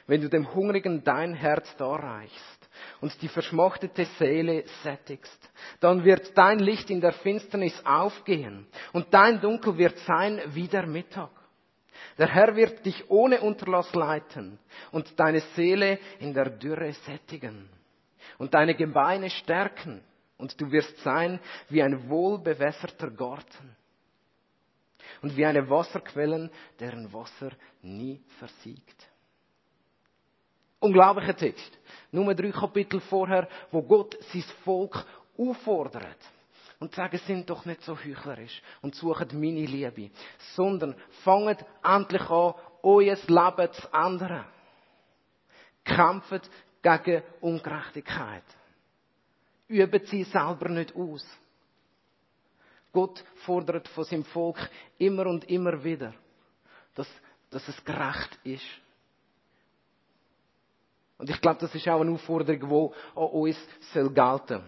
wenn 0.06 0.20
du 0.20 0.28
dem 0.28 0.52
Hungrigen 0.54 1.04
dein 1.04 1.34
Herz 1.34 1.74
darreichst 1.76 2.68
und 3.00 3.20
die 3.22 3.28
verschmachtete 3.28 4.04
Seele 4.18 4.64
sättigst, 4.82 5.50
dann 5.80 6.04
wird 6.04 6.36
dein 6.36 6.58
Licht 6.58 6.90
in 6.90 7.00
der 7.00 7.12
Finsternis 7.12 7.80
aufgehen 7.84 8.66
und 8.92 9.12
dein 9.12 9.40
Dunkel 9.40 9.78
wird 9.78 9.98
sein 9.98 10.40
wie 10.46 10.68
der 10.68 10.86
Mittag. 10.86 11.30
Der 12.18 12.28
Herr 12.28 12.56
wird 12.56 12.84
dich 12.84 13.08
ohne 13.10 13.40
Unterlass 13.40 13.92
leiten 13.94 14.58
und 14.90 15.18
deine 15.18 15.40
Seele 15.54 15.98
in 16.18 16.34
der 16.34 16.50
Dürre 16.50 16.92
sättigen 16.92 17.68
und 18.38 18.54
deine 18.54 18.74
Gebeine 18.74 19.30
stärken 19.30 20.02
und 20.36 20.60
du 20.60 20.70
wirst 20.72 20.98
sein 20.98 21.40
wie 21.68 21.82
ein 21.82 22.08
wohlbewässerter 22.08 23.10
Garten 23.10 23.76
und 25.22 25.36
wie 25.36 25.46
eine 25.46 25.68
Wasserquelle, 25.70 26.50
deren 26.80 27.12
Wasser 27.12 27.52
nie 27.82 28.20
versiegt. 28.38 29.11
Unglaublicher 30.82 31.36
Text. 31.36 31.78
Nur 32.10 32.34
drei 32.34 32.50
Kapitel 32.50 33.00
vorher, 33.00 33.48
wo 33.70 33.82
Gott 33.82 34.18
sein 34.32 34.44
Volk 34.64 35.04
auffordert. 35.38 36.18
und 36.82 36.92
sagen, 36.96 37.20
sind 37.28 37.48
doch 37.48 37.64
nicht 37.64 37.80
so 37.82 37.96
heuchlerisch 37.96 38.60
und 38.80 38.96
suchen 38.96 39.28
meine 39.40 39.64
Liebe, 39.66 40.10
sondern 40.56 40.96
fangt 41.22 41.64
endlich 41.84 42.28
an, 42.28 42.54
euer 42.82 43.16
Leben 43.28 43.72
zu 43.72 43.88
ändern. 43.92 44.44
Kämpft 45.84 46.50
gegen 46.82 47.22
Ungerechtigkeit. 47.40 48.42
Üben 49.68 50.06
sie 50.06 50.24
selber 50.24 50.68
nicht 50.70 50.96
aus. 50.96 51.24
Gott 52.92 53.22
fordert 53.46 53.86
von 53.86 54.02
seinem 54.02 54.24
Volk 54.24 54.58
immer 54.98 55.26
und 55.26 55.48
immer 55.48 55.84
wieder, 55.84 56.12
dass, 56.96 57.08
dass 57.50 57.66
es 57.68 57.84
gerecht 57.84 58.40
ist. 58.42 58.66
Und 61.22 61.30
ich 61.30 61.40
glaube, 61.40 61.60
das 61.60 61.72
ist 61.72 61.86
auch 61.86 62.00
eine 62.00 62.10
Aufforderung, 62.10 62.58
die 62.68 63.16
an 63.20 63.26
uns 63.28 63.56
soll 63.92 64.10
gelten 64.10 64.60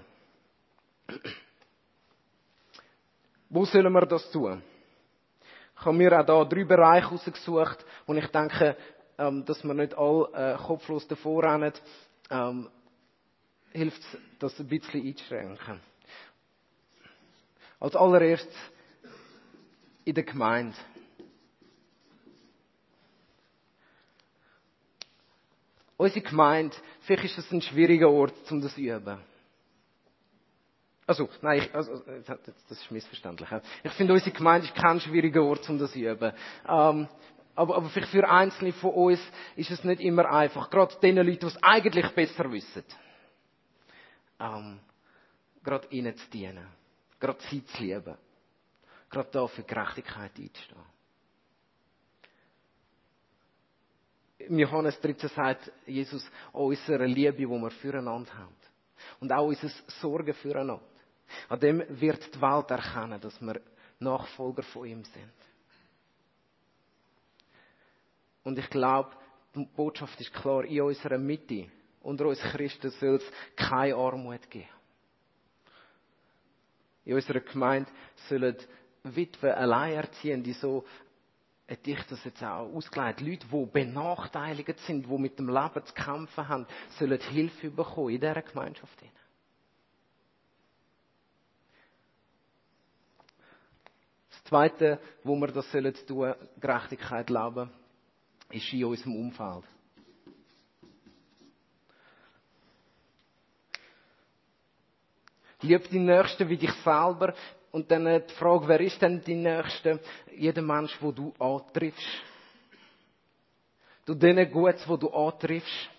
Wo 3.48 3.64
sollen 3.64 3.92
wir 3.92 4.06
das 4.06 4.30
tun? 4.30 4.62
Ich 5.76 5.84
habe 5.84 5.96
mir 5.96 6.16
auch 6.20 6.24
da 6.24 6.44
drei 6.44 6.62
Bereiche 6.62 7.08
ausgesucht, 7.08 7.84
wo 8.06 8.14
ich 8.14 8.28
denke, 8.28 8.76
ähm, 9.18 9.44
dass 9.44 9.64
wir 9.64 9.74
nicht 9.74 9.98
alle 9.98 10.28
äh, 10.32 10.56
kopflos 10.56 11.08
davor 11.08 11.42
rennen, 11.42 11.72
ähm, 12.30 12.70
hilft 13.72 14.00
es, 14.00 14.18
das 14.38 14.56
ein 14.60 14.68
bisschen 14.68 15.04
einzuschränken. 15.04 15.80
Als 17.80 17.96
allererstes 17.96 18.54
in 20.04 20.14
der 20.14 20.22
Gemeinde. 20.22 20.76
Unsere 25.96 26.22
Gemeinde, 26.22 26.76
vielleicht 27.02 27.24
ist 27.24 27.38
es 27.38 27.52
ein 27.52 27.62
schwieriger 27.62 28.11
Ort, 28.11 28.35
um 28.50 28.61
das 28.61 28.74
zu 28.74 28.80
üben. 28.80 29.18
Also, 31.07 31.28
nein, 31.42 31.59
ich, 31.61 31.74
also, 31.74 32.02
das 32.26 32.78
ist 32.78 32.90
missverständlich. 32.90 33.48
Ich 33.83 33.92
finde, 33.92 34.14
unsere 34.14 34.30
Gemeinde 34.30 34.66
ist 34.66 34.74
kein 34.74 35.00
schwieriger 35.00 35.42
Ort, 35.42 35.68
um 35.68 35.78
das 35.78 35.92
zu 35.92 35.98
üben. 35.98 36.33
Ähm, 36.66 37.09
aber, 37.54 37.76
aber 37.76 37.88
vielleicht 37.90 38.11
für 38.11 38.28
Einzelne 38.28 38.72
von 38.72 38.90
uns 38.90 39.20
ist 39.54 39.70
es 39.70 39.85
nicht 39.85 40.00
immer 40.00 40.28
einfach. 40.30 40.70
Gerade 40.70 40.96
den 41.00 41.16
Leuten, 41.16 41.40
die 41.40 41.46
es 41.46 41.62
eigentlich 41.62 42.09
besser 42.11 42.50
wissen. 42.50 42.85
Ähm, 44.40 44.80
gerade 45.62 45.87
ihnen 45.90 46.16
zu 46.16 46.30
dienen. 46.30 46.66
Gerade 47.20 47.38
sie 47.50 47.64
zu 47.66 47.83
lieben. 47.83 48.16
Gerade 49.11 49.28
da 49.30 49.46
für 49.46 49.62
Gerechtigkeit 49.62 50.33
einzustehen. 50.37 50.93
Im 54.48 54.59
Johannes 54.59 55.00
13 55.00 55.28
sagt 55.30 55.72
Jesus 55.87 56.28
unsere 56.52 57.07
Liebe, 57.07 57.33
die 57.33 57.46
wir 57.46 57.70
füreinander 57.70 58.37
haben. 58.37 58.54
Und 59.20 59.33
auch 59.33 59.46
unser 59.46 59.68
Sorgen 60.00 60.35
füreinander. 60.35 60.80
An 61.48 61.61
dem 61.61 61.83
wird 61.88 62.35
die 62.35 62.40
Welt 62.40 62.70
erkennen, 62.70 63.20
dass 63.20 63.40
wir 63.40 63.61
Nachfolger 63.98 64.62
von 64.62 64.87
ihm 64.87 65.04
sind. 65.04 65.33
Und 68.42 68.59
ich 68.59 68.68
glaube, 68.68 69.11
die 69.54 69.64
Botschaft 69.64 70.20
ist 70.20 70.33
klar, 70.33 70.64
in 70.64 70.83
unserer 70.83 71.18
Mitte, 71.18 71.66
unter 72.02 72.26
uns 72.26 72.40
Christen 72.40 72.90
soll 72.90 73.16
es 73.16 73.33
keine 73.57 73.94
Armut 73.94 74.50
geben. 74.50 74.68
In 77.04 77.14
unserer 77.14 77.40
Gemeinde 77.40 77.90
sollen 78.28 78.57
Witwen, 79.04 79.52
Alleinerziehende, 79.52 80.54
so 80.54 80.85
hätte 81.66 81.90
ich 81.90 82.03
das 82.05 82.22
jetzt 82.24 82.42
auch 82.42 82.72
ausgelegt, 82.74 83.20
Leute, 83.20 83.46
die 83.46 83.66
benachteiligt 83.66 84.79
sind, 84.81 85.07
die 85.07 85.18
mit 85.18 85.38
dem 85.38 85.48
Leben 85.48 85.85
zu 85.85 85.94
kämpfen 85.94 86.48
haben, 86.48 86.66
sollen 86.98 87.20
Hilfe 87.20 87.70
bekommen 87.70 88.11
in 88.11 88.20
dieser 88.20 88.42
Gemeinschaft. 88.42 89.03
Das 94.31 94.44
Zweite, 94.44 95.00
wo 95.22 95.37
wir 95.37 95.48
das 95.48 95.70
sollen 95.72 95.94
tun, 96.07 96.35
Gerechtigkeit 96.61 97.31
leben, 97.31 97.70
ist 98.50 98.72
in 98.72 98.85
unserem 98.85 99.16
Umfeld. 99.16 99.64
Lieb 105.62 105.88
die 105.88 105.98
Nächsten 105.98 106.46
wie 106.46 106.59
dich 106.59 106.72
selber. 106.85 107.33
Und 107.74 107.90
dann 107.90 108.04
die 108.04 108.34
Frage, 108.34 108.68
wer 108.68 108.80
ist 108.82 109.02
denn 109.02 109.20
die 109.20 109.34
Nächste? 109.34 109.98
Jeder 110.37 110.62
Mensch, 110.62 110.96
wo 111.00 111.10
du 111.10 111.34
antriffst. 111.40 112.06
Du 114.06 114.14
denen 114.14 114.48
Gutes, 114.48 114.88
wo 114.88 114.96
du 114.96 115.08
antriffst, 115.08 115.90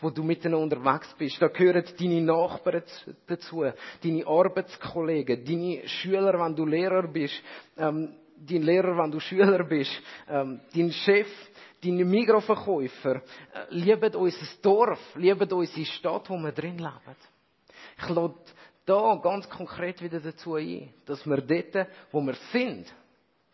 wo 0.00 0.08
du 0.08 0.22
miteinander 0.22 0.78
unterwegs 0.78 1.14
bist. 1.18 1.42
Da 1.42 1.48
gehören 1.48 1.84
deine 2.00 2.22
Nachbarn 2.22 2.82
dazu, 3.26 3.62
deine 4.02 4.26
Arbeitskollegen, 4.26 5.44
deine 5.44 5.86
Schüler, 5.86 6.32
wenn 6.40 6.56
du 6.56 6.64
Lehrer 6.64 7.06
bist, 7.06 7.42
ähm, 7.76 8.14
dein 8.38 8.62
Lehrer, 8.62 8.96
wenn 8.96 9.10
du 9.10 9.20
Schüler 9.20 9.62
bist, 9.64 10.00
ähm, 10.30 10.62
dein 10.74 10.90
Chef, 10.92 11.28
deine 11.84 12.06
Mikroverkäufer. 12.06 13.16
Äh, 13.16 13.20
lieben 13.68 14.14
unser 14.14 14.46
Dorf, 14.62 15.14
lieben 15.16 15.52
unsere 15.52 15.84
Stadt, 15.84 16.30
wo 16.30 16.38
wir 16.38 16.52
drin 16.52 16.78
leben. 16.78 17.16
Ich 17.98 18.08
lade 18.08 18.34
da 18.88 19.16
ganz 19.16 19.48
konkret 19.48 20.02
wieder 20.02 20.20
dazu 20.20 20.54
ein, 20.54 20.92
dass 21.04 21.26
wir 21.26 21.38
dort, 21.38 21.88
wo 22.10 22.20
wir 22.20 22.34
sind, 22.52 22.92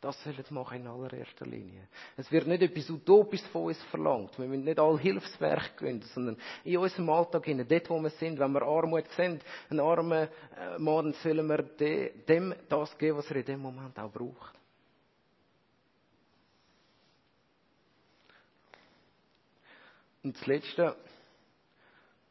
das 0.01 0.23
sollen 0.23 0.45
machen 0.51 0.83
in 0.83 0.87
allererster 0.87 1.47
Linie. 1.47 1.89
Es 2.17 2.31
wird 2.31 2.47
nicht 2.47 2.63
etwas 2.63 2.91
Utopisches 2.91 3.47
von 3.49 3.65
uns 3.65 3.83
verlangt. 3.85 4.39
Wir 4.39 4.47
müssen 4.47 4.65
nicht 4.65 4.79
alle 4.79 4.99
Hilfswerke 4.99 5.71
gründen, 5.77 6.07
sondern 6.13 6.37
in 6.63 6.77
unserem 6.77 7.09
Alltag, 7.09 7.47
dort 7.47 7.91
wo 7.91 8.01
wir 8.01 8.11
sind, 8.11 8.39
wenn 8.39 8.53
wir 8.53 8.63
Armut 8.63 9.09
sind, 9.17 9.43
einen 9.71 9.81
armen 9.81 10.29
äh, 10.59 10.79
Mann, 10.79 11.15
sollen 11.23 11.49
wir 11.49 11.63
dem 11.63 12.55
das 12.69 12.97
geben, 12.99 13.17
was 13.17 13.31
er 13.31 13.37
in 13.37 13.45
dem 13.47 13.61
Moment 13.61 13.99
auch 13.99 14.11
braucht. 14.13 14.59
Und 20.23 20.37
das 20.37 20.47
Letzte, 20.47 20.97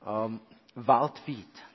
ähm, 0.05 0.39
weltweit. 0.75 1.72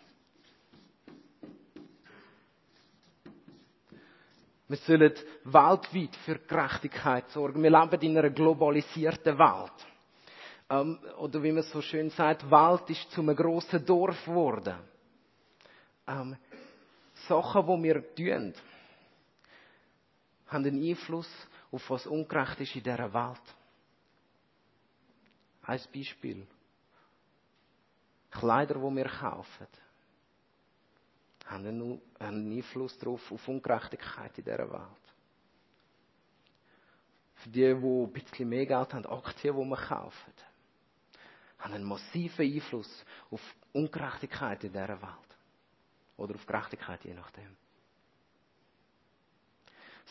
Wir 4.68 4.76
sollen 4.76 5.14
weltweit 5.44 6.14
für 6.26 6.38
Gerechtigkeit 6.40 7.31
sorgen. 7.31 7.62
Wir 7.62 7.70
leben 7.70 8.00
in 8.02 8.18
einer 8.18 8.28
globalisierten 8.28 9.38
Welt. 9.38 9.87
Ähm, 10.68 10.98
oder 11.18 11.42
wie 11.42 11.52
man 11.52 11.62
so 11.62 11.81
schön 11.81 12.11
sagt, 12.11 12.50
Welt 12.50 12.90
ist 12.90 13.11
zu 13.11 13.22
einem 13.22 13.35
grossen 13.35 13.85
Dorf 13.87 14.26
geworden. 14.26 14.76
Ähm, 16.07 16.37
Sachen, 17.26 17.66
die 17.66 17.83
wir 17.83 18.14
tun, 18.14 18.54
haben 20.48 20.64
einen 20.66 20.85
Einfluss 20.85 21.31
auf 21.72 21.88
was 21.88 22.07
ungerecht 22.07 22.61
ist 22.61 22.76
in 22.76 22.83
dieser 22.83 23.12
Welt. 23.14 23.42
Ein 25.62 25.81
Beispiel. 25.94 26.46
Kleider, 28.31 28.74
die 28.74 28.96
wir 28.96 29.09
kaufen 29.09 29.66
haben 31.48 32.00
einen 32.18 32.52
Einfluss 32.52 32.96
darauf, 32.98 33.32
auf 33.32 33.48
Ungerechtigkeit 33.48 34.37
in 34.38 34.44
dieser 34.44 34.70
Welt. 34.70 35.14
Für 37.37 37.48
die, 37.48 37.61
die 37.61 37.64
ein 37.64 38.12
bisschen 38.12 38.48
mehr 38.48 38.66
Geld 38.66 38.92
haben, 38.92 39.06
Aktien, 39.06 39.56
die 39.56 39.64
man 39.64 39.78
kaufen, 39.78 40.32
haben 41.58 41.74
einen 41.74 41.84
massiven 41.84 42.44
Einfluss 42.44 43.04
auf 43.30 43.40
Ungerechtigkeit 43.72 44.62
in 44.64 44.72
dieser 44.72 45.00
Welt. 45.00 45.37
Oder 46.16 46.34
auf 46.34 46.46
Gerechtigkeit, 46.46 47.04
je 47.04 47.14
nachdem. 47.14 47.56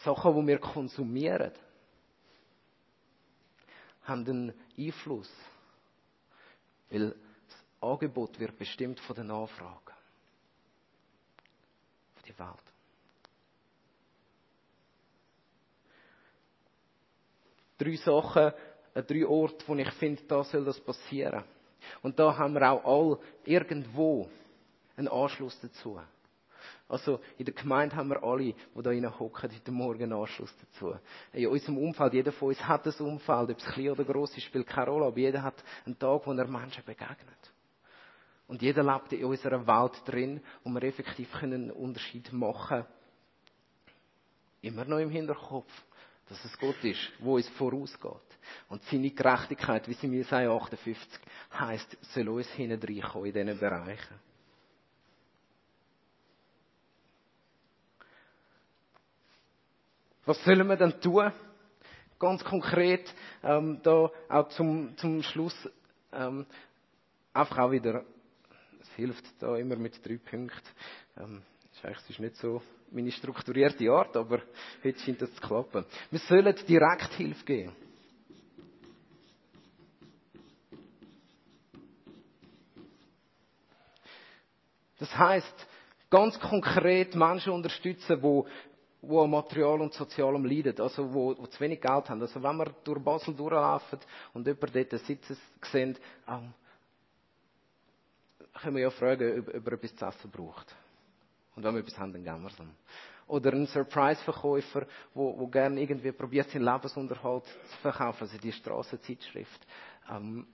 Sachen, 0.03 0.35
die 0.35 0.47
wir 0.47 0.59
konsumieren, 0.59 1.51
haben 4.03 4.25
einen 4.25 4.53
Einfluss. 4.77 5.31
Weil 6.89 7.09
das 7.09 7.57
Angebot 7.81 8.39
wird 8.39 8.57
bestimmt 8.57 8.99
von 9.01 9.15
der 9.15 9.25
Nachfrage 9.25 9.86
die 12.27 12.37
Welt. 12.39 12.49
Drei 17.77 17.95
Sachen, 17.97 18.53
äh, 18.93 19.03
drei 19.03 19.25
Orte, 19.27 19.63
wo 19.67 19.75
ich 19.75 19.91
finde, 19.93 20.23
da 20.27 20.43
soll 20.43 20.65
das 20.65 20.79
passieren. 20.79 21.43
Und 22.01 22.17
da 22.19 22.35
haben 22.35 22.53
wir 22.53 22.71
auch 22.71 22.83
all 22.83 23.19
irgendwo 23.45 24.27
einen 24.95 25.07
Anschluss 25.07 25.57
dazu. 25.61 25.99
Also 26.89 27.19
in 27.37 27.45
der 27.45 27.53
Gemeinde 27.53 27.95
haben 27.95 28.09
wir 28.09 28.23
alle, 28.23 28.53
die 28.53 28.55
da 28.81 28.89
rein 28.89 29.19
hocken, 29.19 29.51
heute 29.51 29.71
Morgen 29.71 30.03
einen 30.03 30.13
Anschluss 30.13 30.53
dazu. 30.59 30.95
In 31.33 31.47
unserem 31.47 31.77
Umfeld, 31.77 32.13
jeder 32.13 32.31
von 32.31 32.49
uns 32.49 32.65
hat 32.65 32.87
ein 32.87 33.05
Umfeld, 33.05 33.51
ob 33.51 33.57
es 33.57 33.65
klein 33.65 33.89
oder 33.89 34.05
groß 34.05 34.37
ist, 34.37 34.43
spielt 34.43 34.67
keine 34.67 34.89
Rolle, 34.89 35.07
aber 35.07 35.17
jeder 35.17 35.43
hat 35.43 35.61
einen 35.85 35.99
Tag, 35.99 36.25
wo 36.25 36.31
er 36.31 36.47
Menschen 36.47 36.83
begegnet. 36.85 37.51
Und 38.47 38.61
jeder 38.61 38.83
lebt 38.83 39.11
in 39.11 39.25
unserer 39.25 39.65
Welt 39.67 40.01
drin, 40.05 40.41
wo 40.63 40.69
wir 40.69 40.83
effektiv 40.83 41.33
einen 41.35 41.69
Unterschied 41.71 42.31
machen 42.31 42.67
können. 42.67 42.85
Immer 44.61 44.85
noch 44.85 44.99
im 44.99 45.09
Hinterkopf, 45.09 45.71
dass 46.29 46.43
es 46.43 46.57
Gott 46.57 46.81
ist, 46.83 47.11
wo 47.19 47.35
uns 47.35 47.47
vorausgeht. 47.49 48.11
Und 48.69 48.81
seine 48.83 49.11
Gerechtigkeit, 49.11 49.87
wie 49.87 49.93
sie 49.93 50.07
mir 50.07 50.23
sagen, 50.23 50.49
58, 50.49 51.07
heisst, 51.59 51.97
soll 52.13 52.29
uns 52.29 52.47
hinten 52.51 52.81
in 52.81 53.33
diesen 53.33 53.59
Bereichen. 53.59 54.27
Was 60.25 60.43
sollen 60.43 60.67
wir 60.67 60.75
dann 60.75 60.99
tun? 60.99 61.31
Ganz 62.19 62.43
konkret, 62.43 63.13
ähm, 63.43 63.79
da 63.83 64.11
auch 64.27 64.49
zum, 64.49 64.97
zum 64.97 65.23
Schluss, 65.23 65.55
ähm, 66.11 66.45
einfach 67.31 67.59
auch 67.59 67.71
wieder, 67.71 68.03
es 68.89 68.95
hilft 68.95 69.25
da 69.39 69.55
immer 69.57 69.75
mit 69.75 70.05
drei 70.05 70.17
Punkten. 70.17 70.61
Ähm, 71.17 71.41
ist 71.73 71.85
eigentlich 71.85 72.19
nicht 72.19 72.35
so 72.37 72.61
meine 72.91 73.11
strukturierte 73.11 73.89
Art, 73.91 74.15
aber 74.17 74.41
heute 74.83 74.99
scheint 74.99 75.21
das 75.21 75.33
zu 75.33 75.41
klappen. 75.41 75.85
Wir 76.09 76.19
sollen 76.19 76.55
direkt 76.67 77.13
Hilfe 77.13 77.45
geben. 77.45 77.75
Das 84.99 85.15
heißt, 85.15 85.67
ganz 86.09 86.39
konkret 86.39 87.13
Menschen 87.13 87.53
unterstützen, 87.53 88.19
die 88.19 88.43
wo 89.01 89.21
an 89.23 89.29
Material 89.29 89.79
und 89.81 89.93
Sozialem 89.93 90.45
leiden, 90.45 90.79
also 90.79 91.13
wo, 91.13 91.37
wo 91.37 91.45
zu 91.47 91.59
wenig 91.59 91.79
Geld 91.81 92.09
haben. 92.09 92.21
Also 92.21 92.41
wenn 92.41 92.57
wir 92.57 92.73
durch 92.83 92.99
Basel 93.03 93.33
durchlaufen 93.35 93.99
und 94.33 94.47
jemand 94.47 94.75
dort 94.75 94.91
sitzen 95.05 95.37
sehen, 95.71 95.97
ähm, 96.27 96.53
können 98.61 98.75
wir 98.75 98.83
ja 98.83 98.89
fragen, 98.89 99.39
ob, 99.39 99.65
er 99.65 99.73
etwas 99.73 99.95
zu 99.95 100.05
essen 100.05 100.31
braucht. 100.31 100.75
Und 101.55 101.63
wenn 101.63 101.73
wir 101.73 101.81
etwas 101.81 101.97
haben, 101.97 102.13
dann 102.13 102.23
geben 102.23 102.41
wir 102.43 102.49
es. 102.49 102.57
Oder 103.27 103.51
ein 103.51 103.67
Surprise-Verkäufer, 103.67 104.85
wo, 105.13 105.37
wo 105.37 105.47
gerne 105.47 105.81
irgendwie 105.81 106.11
probiert, 106.11 106.49
seinen 106.49 106.63
Lebensunterhalt 106.63 107.43
zu 107.45 107.77
verkaufen, 107.81 108.21
also 108.21 108.37
die 108.37 108.51
Strassenzeitschrift. 108.53 109.67
Ähm, 110.09 110.47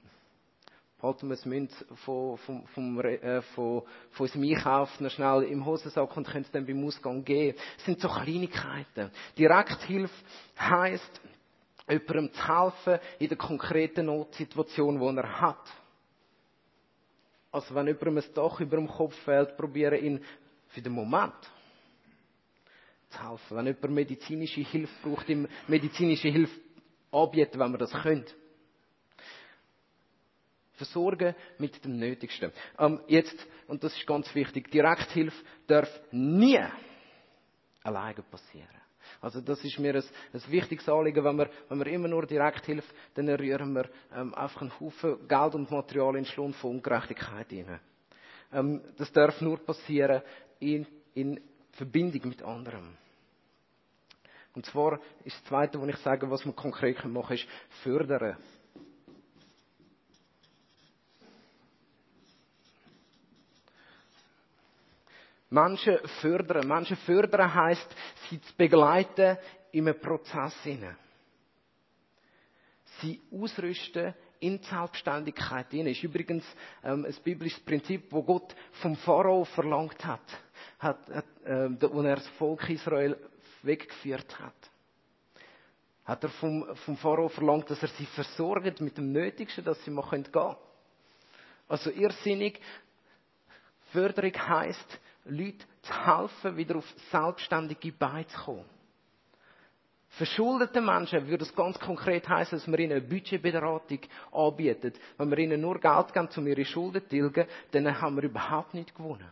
halten 1.03 1.27
wir 1.27 1.33
es 1.33 1.45
Münz 1.45 1.85
von, 2.05 2.37
von, 2.37 2.65
vom, 2.67 2.99
äh, 3.01 3.41
von, 3.41 3.83
von 4.11 4.23
unserem 4.23 4.43
Einkauf 4.43 4.99
noch 4.99 5.11
schnell 5.11 5.43
im 5.43 5.65
Hosensack 5.65 6.15
und 6.15 6.25
können 6.25 6.45
es 6.45 6.51
dann 6.51 6.65
beim 6.65 6.83
Ausgang 6.85 7.23
geben. 7.23 7.57
Das 7.75 7.85
sind 7.85 7.99
so 7.99 8.07
Kleinigkeiten. 8.07 9.11
Direkthilfe 9.37 10.13
heisst, 10.57 11.21
jemandem 11.89 12.31
zu 12.33 12.47
helfen 12.47 12.99
in 13.19 13.27
der 13.27 13.37
konkreten 13.37 14.05
Notsituation, 14.05 14.99
die 14.99 15.17
er 15.17 15.41
hat. 15.41 15.82
Also 17.53 17.75
wenn 17.75 17.85
jemandem 17.85 18.17
ein 18.17 18.33
Dach 18.33 18.59
über 18.59 18.77
dem 18.77 18.87
Kopf 18.87 19.15
fällt, 19.23 19.55
probieren 19.55 20.03
ihn 20.03 20.25
für 20.69 20.81
den 20.81 20.91
Moment 20.91 21.35
zu 23.09 23.29
helfen. 23.29 23.57
Wenn 23.57 23.67
jemand 23.67 23.89
medizinische 23.91 24.61
Hilfe 24.61 24.93
braucht, 25.03 25.29
ihm 25.29 25.47
medizinische 25.67 26.29
Hilfe 26.29 26.59
anbieten, 27.11 27.59
wenn 27.59 27.71
wir 27.71 27.77
das 27.77 27.91
können. 27.91 28.25
Versorgen 30.73 31.35
mit 31.59 31.85
dem 31.85 31.99
Nötigsten. 31.99 32.51
Ähm, 32.79 32.99
jetzt, 33.07 33.45
und 33.67 33.83
das 33.83 33.95
ist 33.95 34.07
ganz 34.07 34.33
wichtig, 34.33 34.71
Direkthilfe 34.71 35.45
darf 35.67 35.87
nie 36.11 36.59
alleine 37.83 38.23
passieren. 38.23 38.82
Also 39.23 39.39
das 39.39 39.63
ist 39.63 39.79
mir 39.79 39.95
ein, 39.95 40.03
ein 40.33 40.51
wichtiges 40.51 40.89
Anliegen, 40.89 41.23
wenn 41.23 41.37
wir, 41.37 41.49
wenn 41.69 41.79
wir 41.79 41.87
immer 41.87 42.09
nur 42.09 42.25
Direkthilfe, 42.25 42.93
dann 43.15 43.29
rühren 43.29 43.73
wir 43.73 43.89
ähm, 44.13 44.33
einfach 44.35 44.61
einen 44.61 44.79
Haufen 44.81 45.27
Geld 45.29 45.55
und 45.55 45.71
Material 45.71 46.17
in 46.17 46.23
den 46.23 46.25
Schlund 46.25 46.57
von 46.57 46.71
Ungerechtigkeit 46.71 47.49
hinein. 47.49 47.79
Ähm, 48.51 48.81
das 48.97 49.13
darf 49.13 49.39
nur 49.39 49.59
passieren 49.59 50.21
in, 50.59 50.85
in 51.13 51.39
Verbindung 51.71 52.27
mit 52.27 52.43
anderen. 52.43 52.97
Und 54.55 54.65
zwar 54.65 54.99
ist 55.23 55.37
das 55.37 55.43
Zweite, 55.45 55.81
was 55.81 55.87
ich 55.87 55.97
sage, 55.97 56.29
was 56.29 56.43
man 56.43 56.55
konkret 56.55 57.05
machen 57.05 57.27
kann, 57.27 57.37
ist 57.37 57.47
fördern. 57.81 58.35
Menschen 65.53 65.99
fördern. 66.19 66.67
Menschen 66.67 66.97
fördern 66.97 67.53
heisst, 67.53 67.87
sie 68.27 68.41
zu 68.41 68.55
begleiten 68.55 69.37
in 69.71 69.87
einem 69.87 69.99
Prozess 69.99 70.55
hinein. 70.63 70.97
Sie 72.99 73.21
ausrüsten 73.31 74.15
in 74.39 74.59
die 74.59 74.65
Selbstständigkeit 74.65 75.69
hinein. 75.69 75.93
ist 75.93 76.03
übrigens 76.03 76.43
ähm, 76.83 77.05
ein 77.05 77.15
biblisches 77.23 77.59
Prinzip, 77.59 78.11
wo 78.11 78.23
Gott 78.23 78.55
vom 78.81 78.95
Pharao 78.95 79.45
verlangt 79.45 80.03
hat, 80.03 80.21
hat, 80.79 81.07
hat 81.09 81.25
äh, 81.45 81.69
wo 81.81 82.01
er 82.01 82.15
das 82.15 82.27
Volk 82.29 82.67
Israel 82.69 83.15
weggeführt 83.61 84.39
hat. 84.39 84.55
Hat 86.03 86.23
er 86.23 86.29
vom, 86.29 86.75
vom 86.77 86.97
Pharao 86.97 87.29
verlangt, 87.29 87.69
dass 87.69 87.81
er 87.81 87.89
sie 87.89 88.07
versorgt 88.07 88.81
mit 88.81 88.97
dem 88.97 89.11
Nötigsten, 89.11 89.63
dass 89.63 89.81
sie 89.85 89.91
mal 89.91 90.09
gehen 90.09 90.29
können. 90.31 90.55
Also 91.67 91.91
irrsinnig. 91.91 92.59
Förderung 93.91 94.33
heisst, 94.49 94.99
Leute 95.25 95.65
zu 95.81 96.05
helfen, 96.05 96.57
wieder 96.57 96.77
auf 96.77 96.93
selbstständige 97.11 97.91
Beine 97.91 98.27
zu 98.27 98.37
kommen. 98.37 98.65
Verschuldete 100.09 100.79
Menschen 100.79 101.27
würde 101.27 101.43
es 101.43 101.55
ganz 101.55 101.79
konkret 101.79 102.29
heißen, 102.29 102.59
dass 102.59 102.67
wir 102.67 102.77
ihnen 102.77 102.91
eine 102.91 103.01
Budgetberatung 103.01 103.99
anbieten. 104.31 104.93
Wenn 105.17 105.31
wir 105.31 105.37
ihnen 105.39 105.59
nur 105.59 105.79
Geld 105.79 106.13
geben, 106.13 106.29
um 106.37 106.47
ihre 106.47 106.65
Schulden 106.65 107.01
zu 107.01 107.09
tilgen, 107.09 107.47
dann 107.71 107.99
haben 107.99 108.15
wir 108.17 108.23
überhaupt 108.23 108.75
nicht 108.75 108.93
gewonnen. 108.93 109.31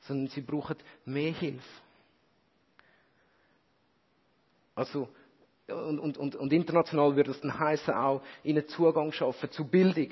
Sondern 0.00 0.28
sie 0.28 0.40
brauchen 0.40 0.76
mehr 1.04 1.32
Hilfe. 1.32 1.62
Also, 4.74 5.08
und, 5.66 6.16
und, 6.16 6.34
und, 6.36 6.52
international 6.52 7.14
würde 7.14 7.32
es 7.32 7.40
dann 7.42 7.58
heißen 7.58 7.92
auch, 7.92 8.22
ihnen 8.44 8.66
Zugang 8.68 9.12
schaffen 9.12 9.50
zu 9.50 9.66
Bildung, 9.66 10.10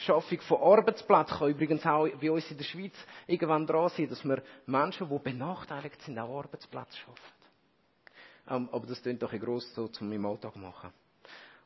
Schaffung 0.00 0.40
von 0.40 0.60
Arbeitsplätzen 0.60 1.38
kann 1.38 1.50
übrigens 1.50 1.84
auch 1.84 2.08
bei 2.20 2.30
uns 2.30 2.50
in 2.50 2.56
der 2.56 2.64
Schweiz 2.64 2.94
irgendwann 3.26 3.66
dran 3.66 3.90
sein, 3.90 4.08
dass 4.08 4.24
wir 4.24 4.42
Menschen, 4.66 5.08
die 5.08 5.18
benachteiligt 5.18 6.00
sind, 6.02 6.18
auch 6.18 6.38
Arbeitsplätze 6.44 6.96
schaffen. 6.96 7.40
Ähm, 8.48 8.68
aber 8.72 8.86
das 8.86 9.02
klingt 9.02 9.22
doch 9.22 9.32
ein 9.32 9.40
gross 9.40 9.74
so 9.74 9.88
zum 9.88 10.10
im 10.12 10.24
Alltag 10.24 10.56
machen. 10.56 10.90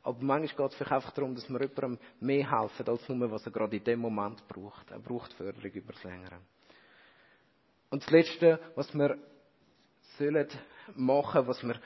Aber 0.03 0.19
manchmal 0.21 0.69
geht 0.69 0.73
es 0.73 0.75
vielleicht 0.75 0.93
einfach 0.93 1.13
darum, 1.13 1.35
dass 1.35 1.49
wir 1.49 1.61
jemandem 1.61 1.99
mehr 2.21 2.51
helfen, 2.51 2.89
als 2.89 3.09
nur, 3.09 3.31
was 3.31 3.47
er 3.47 3.53
gerade 3.53 3.77
in 3.77 3.85
dem 3.85 4.01
Moment 4.01 4.47
braucht. 4.49 4.91
Er 4.91 4.99
braucht 4.99 5.33
Förderung 5.33 5.71
über 5.71 5.93
das 5.93 6.05
Längere. 6.05 6.39
Und 7.91 8.03
das 8.03 8.11
Letzte, 8.11 8.59
was 8.75 8.93
wir 8.93 9.17
sollen 10.19 10.49
machen, 10.95 11.47
was 11.47 11.63
wir 11.63 11.81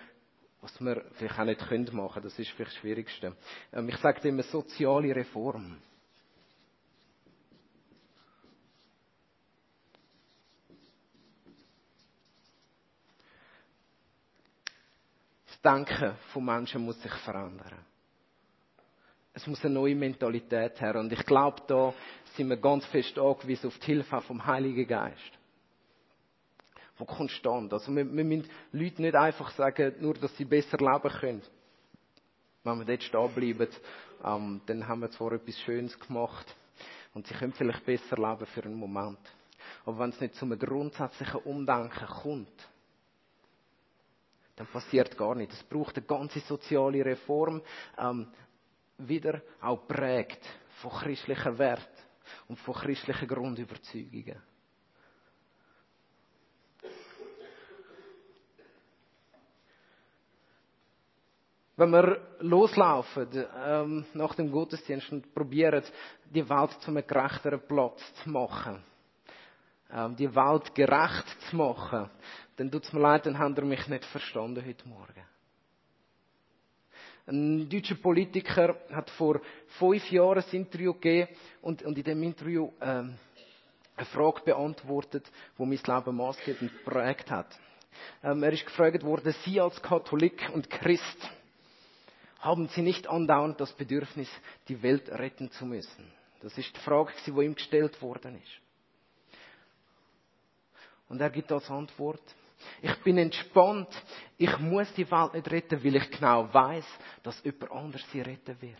was 0.61 0.81
wir 0.81 1.05
vielleicht 1.13 1.39
auch 1.39 1.45
nicht 1.45 1.61
können 1.69 1.89
machen, 1.93 2.23
das 2.23 2.37
ist 2.39 2.51
vielleicht 2.51 2.73
das 2.73 2.81
Schwierigste. 2.81 3.37
Ähm, 3.73 3.89
ich 3.89 3.97
sage 3.99 4.29
immer 4.29 4.43
soziale 4.43 5.15
Reform. 5.15 5.79
Das 15.61 15.75
Denken 15.75 16.17
von 16.33 16.45
Menschen 16.45 16.85
muss 16.85 17.01
sich 17.03 17.13
verändern. 17.13 17.85
Es 19.35 19.47
muss 19.47 19.65
eine 19.65 19.75
neue 19.75 19.95
Mentalität 19.95 20.81
her. 20.81 20.97
Und 20.97 21.13
ich 21.13 21.25
glaube, 21.25 21.63
da 21.67 21.93
sind 22.35 22.49
wir 22.49 22.57
ganz 22.57 22.85
fest 22.87 23.19
angewiesen 23.19 23.69
auf 23.69 23.79
die 23.79 23.87
Hilfe 23.87 24.21
vom 24.23 24.45
Heiligen 24.45 24.87
Geist. 24.87 25.33
Von 26.97 27.07
konstant. 27.07 27.73
Also 27.73 27.95
wir, 27.95 28.05
wir 28.05 28.25
müssen 28.25 28.49
Leuten 28.73 29.03
nicht 29.03 29.15
einfach 29.15 29.51
sagen, 29.53 29.95
nur, 30.01 30.15
dass 30.15 30.37
sie 30.37 30.45
besser 30.45 30.79
leben 30.79 31.11
können. 31.21 31.43
Wenn 32.65 32.79
wir 32.79 32.85
dort 32.85 33.03
stehen 33.03 33.33
bleiben, 33.35 33.73
ähm, 34.25 34.61
dann 34.67 34.89
haben 34.89 35.01
wir 35.01 35.11
zwar 35.13 35.33
etwas 35.33 35.59
Schönes 35.61 35.99
gemacht 35.99 36.55
und 37.15 37.27
sie 37.27 37.35
können 37.35 37.53
vielleicht 37.53 37.87
besser 37.87 38.17
leben 38.17 38.47
für 38.47 38.65
einen 38.65 38.75
Moment. 38.75 39.21
Aber 39.85 39.99
wenn 40.01 40.11
es 40.11 40.21
nicht 40.21 40.35
zu 40.35 40.45
einem 40.45 40.59
grundsätzlichen 40.59 41.41
Umdenken 41.43 42.07
kommt, 42.07 42.69
dann 44.59 44.67
passiert 44.67 45.17
gar 45.17 45.35
nichts. 45.37 45.55
Es 45.55 45.63
braucht 45.63 45.97
eine 45.97 46.07
ganze 46.07 46.41
soziale 46.41 47.05
Reform, 47.05 47.63
ähm, 47.97 48.27
wieder 48.99 49.41
auch 49.61 49.87
prägt 49.87 50.45
von 50.81 50.91
christlichen 50.91 51.57
Werten 51.59 52.03
und 52.49 52.59
von 52.59 52.75
christlichen 52.75 53.29
Grundüberzeugungen. 53.29 54.43
Wenn 61.77 61.91
wir 61.91 62.21
loslaufen 62.41 63.29
ähm, 63.65 64.05
nach 64.13 64.35
dem 64.35 64.51
Gottesdienst 64.51 65.13
und 65.13 65.33
probieren, 65.33 65.85
die 66.29 66.49
Welt 66.49 66.73
zu 66.81 66.91
einem 66.91 67.07
gerechteren 67.07 67.61
Platz 67.61 68.01
zu 68.15 68.31
machen, 68.31 68.83
ähm, 69.93 70.17
die 70.17 70.35
Welt 70.35 70.75
gerecht 70.75 71.27
zu 71.49 71.55
machen, 71.55 72.11
dann 72.59 72.73
tut 72.73 72.85
es 72.85 72.93
mir 72.93 73.01
leid, 73.01 73.25
dann 73.25 73.39
habt 73.39 73.57
ihr 73.57 73.65
mich 73.65 73.87
nicht 73.87 74.05
verstanden 74.07 74.65
heute 74.67 74.89
Morgen. 74.89 75.25
Ein 77.27 77.69
deutscher 77.69 77.95
Politiker 77.95 78.77
hat 78.91 79.11
vor 79.11 79.41
fünf 79.79 80.11
Jahren 80.11 80.43
ein 80.43 80.57
Interview 80.57 80.93
gegeben 80.93 81.29
und, 81.63 81.83
und 81.83 81.97
in 81.97 82.05
dem 82.05 82.23
Interview 82.23 82.73
ähm, 82.81 83.17
eine 83.97 84.07
Frage 84.07 84.41
beantwortet, 84.45 85.31
wo 85.57 85.67
mein 85.67 85.79
Leben 85.79 86.17
maßgebend 86.17 86.73
geprägt 86.85 87.31
hat. 87.31 87.47
Ähm, 88.25 88.43
er 88.43 88.53
ist 88.53 88.67
gefragt 88.67 89.05
worden, 89.05 89.33
Sie 89.45 89.61
als 89.61 89.81
Katholik 89.81 90.51
und 90.53 90.69
Christ, 90.69 91.31
haben 92.41 92.69
Sie 92.69 92.83
nicht 92.83 93.07
andauernd 93.09 93.61
das 93.61 93.73
Bedürfnis, 93.73 94.31
die 94.67 94.83
Welt 94.83 95.09
retten 95.11 95.51
zu 95.53 95.65
müssen? 95.65 96.13
Das 96.41 96.57
ist 96.59 96.75
die 96.75 96.81
Frage, 96.81 97.13
die 97.25 97.31
ihm 97.31 97.55
gestellt 97.55 98.01
worden 98.03 98.37
ist. 98.37 99.39
Und 101.09 101.21
er 101.21 101.31
gibt 101.31 101.51
als 101.53 101.71
Antwort, 101.71 102.23
Ich 102.83 102.97
bin 103.03 103.19
entspannt. 103.19 103.89
Ich 104.37 104.59
muss 104.59 104.93
die 104.95 105.11
Welt 105.11 105.35
nicht 105.35 105.51
retten, 105.51 105.83
weil 105.83 105.97
ich 105.97 106.11
genau 106.11 106.53
weiß, 106.53 106.87
dass 107.23 107.43
jemand 107.45 107.71
anders 107.71 108.05
sie 108.11 108.21
retten 108.21 108.61
wird. 108.61 108.79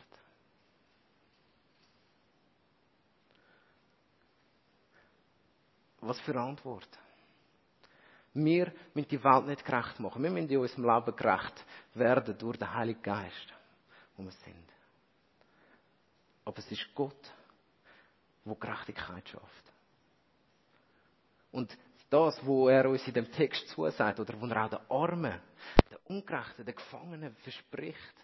Was 6.01 6.21
für 6.21 6.39
Antwort? 6.41 6.89
Wir 8.35 8.73
müssen 8.95 9.09
die 9.09 9.25
Welt 9.25 9.47
nicht 9.47 9.65
gerecht 9.65 9.99
machen. 9.99 10.23
Wir 10.23 10.31
müssen 10.31 10.49
in 10.49 10.59
unserem 10.59 10.85
Leben 10.85 11.17
gerecht 11.17 11.65
werden 11.95 12.39
durch 12.39 12.57
den 12.57 12.73
Heiligen 12.73 13.03
Geist, 13.03 13.55
wo 14.17 14.23
wir 14.23 14.31
sind. 14.31 14.69
Aber 16.45 16.59
es 16.59 16.71
ist 16.71 16.95
Gott, 16.95 17.33
der 18.45 18.55
Gerechtigkeit 18.55 19.29
schafft. 19.29 19.73
Und 21.51 21.77
das, 22.11 22.45
wo 22.45 22.69
er 22.69 22.89
uns 22.89 23.07
in 23.07 23.15
dem 23.15 23.31
Text 23.31 23.69
zusagt, 23.69 24.19
oder 24.21 24.41
wo 24.41 24.47
er 24.47 24.65
auch 24.65 24.71
den 24.71 24.91
Armen, 24.91 25.41
den 25.91 25.99
Ungerechten, 26.05 26.65
den 26.65 26.75
Gefangenen 26.75 27.35
verspricht, 27.37 28.15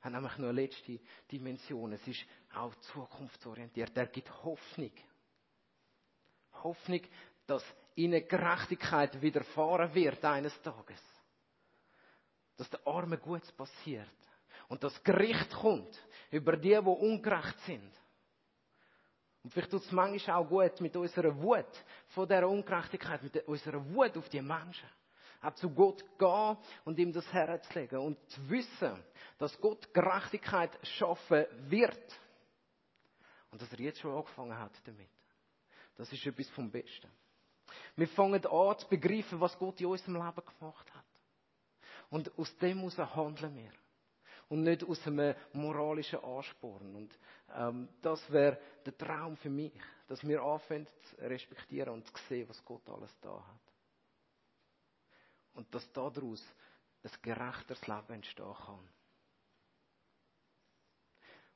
hat 0.00 0.12
nämlich 0.12 0.38
nur 0.38 0.50
eine 0.50 0.62
letzte 0.62 0.98
Dimension. 1.30 1.92
Es 1.92 2.06
ist 2.06 2.24
auch 2.54 2.74
zukunftsorientiert. 2.92 3.96
Er 3.96 4.06
gibt 4.06 4.30
Hoffnung. 4.44 4.92
Hoffnung, 6.62 7.02
dass 7.46 7.64
ihnen 7.96 8.26
Gerechtigkeit 8.26 9.20
widerfahren 9.20 9.94
wird 9.94 10.24
eines 10.24 10.60
Tages. 10.62 11.02
Dass 12.56 12.70
der 12.70 12.86
Arme 12.86 13.18
Gutes 13.18 13.52
passiert. 13.52 14.08
Und 14.68 14.82
das 14.84 15.02
Gericht 15.02 15.50
kommt 15.52 15.98
über 16.30 16.56
die, 16.56 16.70
die 16.70 16.76
ungerecht 16.76 17.58
sind. 17.66 17.92
Und 19.42 19.52
vielleicht 19.52 19.70
tut 19.70 19.82
es 19.82 19.92
manchmal 19.92 20.36
auch 20.36 20.48
gut 20.48 20.80
mit 20.80 20.94
unserer 20.96 21.34
Wut 21.40 21.84
von 22.08 22.28
dieser 22.28 22.48
Ungerechtigkeit, 22.48 23.22
mit 23.22 23.48
unserer 23.48 23.84
Wut 23.94 24.16
auf 24.16 24.28
die 24.28 24.42
Menschen. 24.42 24.88
Auch 25.40 25.54
zu 25.54 25.70
Gott 25.70 26.04
gehen 26.18 26.56
und 26.84 26.98
ihm 26.98 27.12
das 27.12 27.32
Herz 27.32 27.72
legen 27.74 27.98
und 27.98 28.18
zu 28.28 28.50
wissen, 28.50 29.02
dass 29.38 29.58
Gott 29.58 29.92
Gerechtigkeit 29.94 30.78
schaffen 30.86 31.46
wird. 31.70 32.20
Und 33.50 33.62
dass 33.62 33.72
er 33.72 33.80
jetzt 33.80 34.00
schon 34.00 34.14
angefangen 34.14 34.58
hat 34.58 34.72
damit. 34.84 35.08
Das 35.96 36.12
ist 36.12 36.24
etwas 36.26 36.48
vom 36.50 36.70
Besten. 36.70 37.10
Wir 37.96 38.08
fangen 38.08 38.44
an 38.44 38.78
zu 38.78 38.88
begreifen, 38.88 39.40
was 39.40 39.58
Gott 39.58 39.80
in 39.80 39.86
unserem 39.86 40.14
Leben 40.14 40.42
gemacht 40.58 40.94
hat. 40.94 41.04
Und 42.10 42.38
aus 42.38 42.54
dem 42.58 42.78
heraus 42.78 42.98
handeln 43.14 43.54
wir. 43.54 43.72
Und 44.50 44.64
nicht 44.64 44.84
aus 44.84 45.06
einem 45.06 45.34
moralischen 45.52 46.18
Ansporn. 46.22 46.94
Und 46.94 47.18
ähm, 47.54 47.88
das 48.02 48.20
wäre 48.30 48.58
der 48.84 48.98
Traum 48.98 49.36
für 49.36 49.48
mich, 49.48 49.72
dass 50.08 50.26
wir 50.26 50.42
anfangen 50.42 50.86
zu 50.86 51.16
respektieren 51.20 51.94
und 51.94 52.06
zu 52.06 52.12
sehen, 52.28 52.48
was 52.48 52.62
Gott 52.64 52.86
alles 52.90 53.16
da 53.20 53.32
hat. 53.32 53.60
Und 55.54 55.72
dass 55.74 55.90
daraus 55.92 56.44
ein 57.02 57.10
gerechteres 57.22 57.86
Leben 57.86 58.12
entstehen 58.14 58.54
kann. 58.54 58.88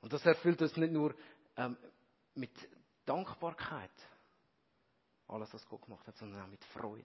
Und 0.00 0.12
das 0.12 0.24
erfüllt 0.24 0.62
uns 0.62 0.76
nicht 0.76 0.92
nur 0.92 1.14
ähm, 1.56 1.76
mit 2.34 2.52
Dankbarkeit, 3.04 3.90
alles, 5.26 5.52
was 5.52 5.66
Gott 5.66 5.82
gemacht 5.82 6.06
hat, 6.06 6.16
sondern 6.16 6.42
auch 6.42 6.46
mit 6.46 6.64
Freude. 6.66 7.04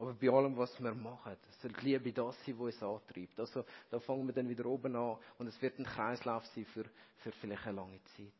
Aber 0.00 0.14
bei 0.14 0.30
allem, 0.30 0.56
was 0.56 0.80
wir 0.82 0.94
machen, 0.94 1.36
soll 1.60 1.72
die 1.72 1.84
Liebe 1.90 2.12
das 2.12 2.34
sein, 2.44 2.58
was 2.58 2.74
uns 2.74 2.82
antreibt. 2.82 3.38
Also, 3.38 3.64
da 3.90 4.00
fangen 4.00 4.26
wir 4.26 4.32
dann 4.32 4.48
wieder 4.48 4.64
oben 4.64 4.96
an 4.96 5.18
und 5.38 5.46
es 5.46 5.60
wird 5.60 5.78
ein 5.78 5.84
Kreislauf 5.84 6.44
sein 6.46 6.64
für, 6.66 6.84
für 7.18 7.32
vielleicht 7.32 7.66
eine 7.66 7.76
lange 7.76 8.02
Zeit. 8.16 8.32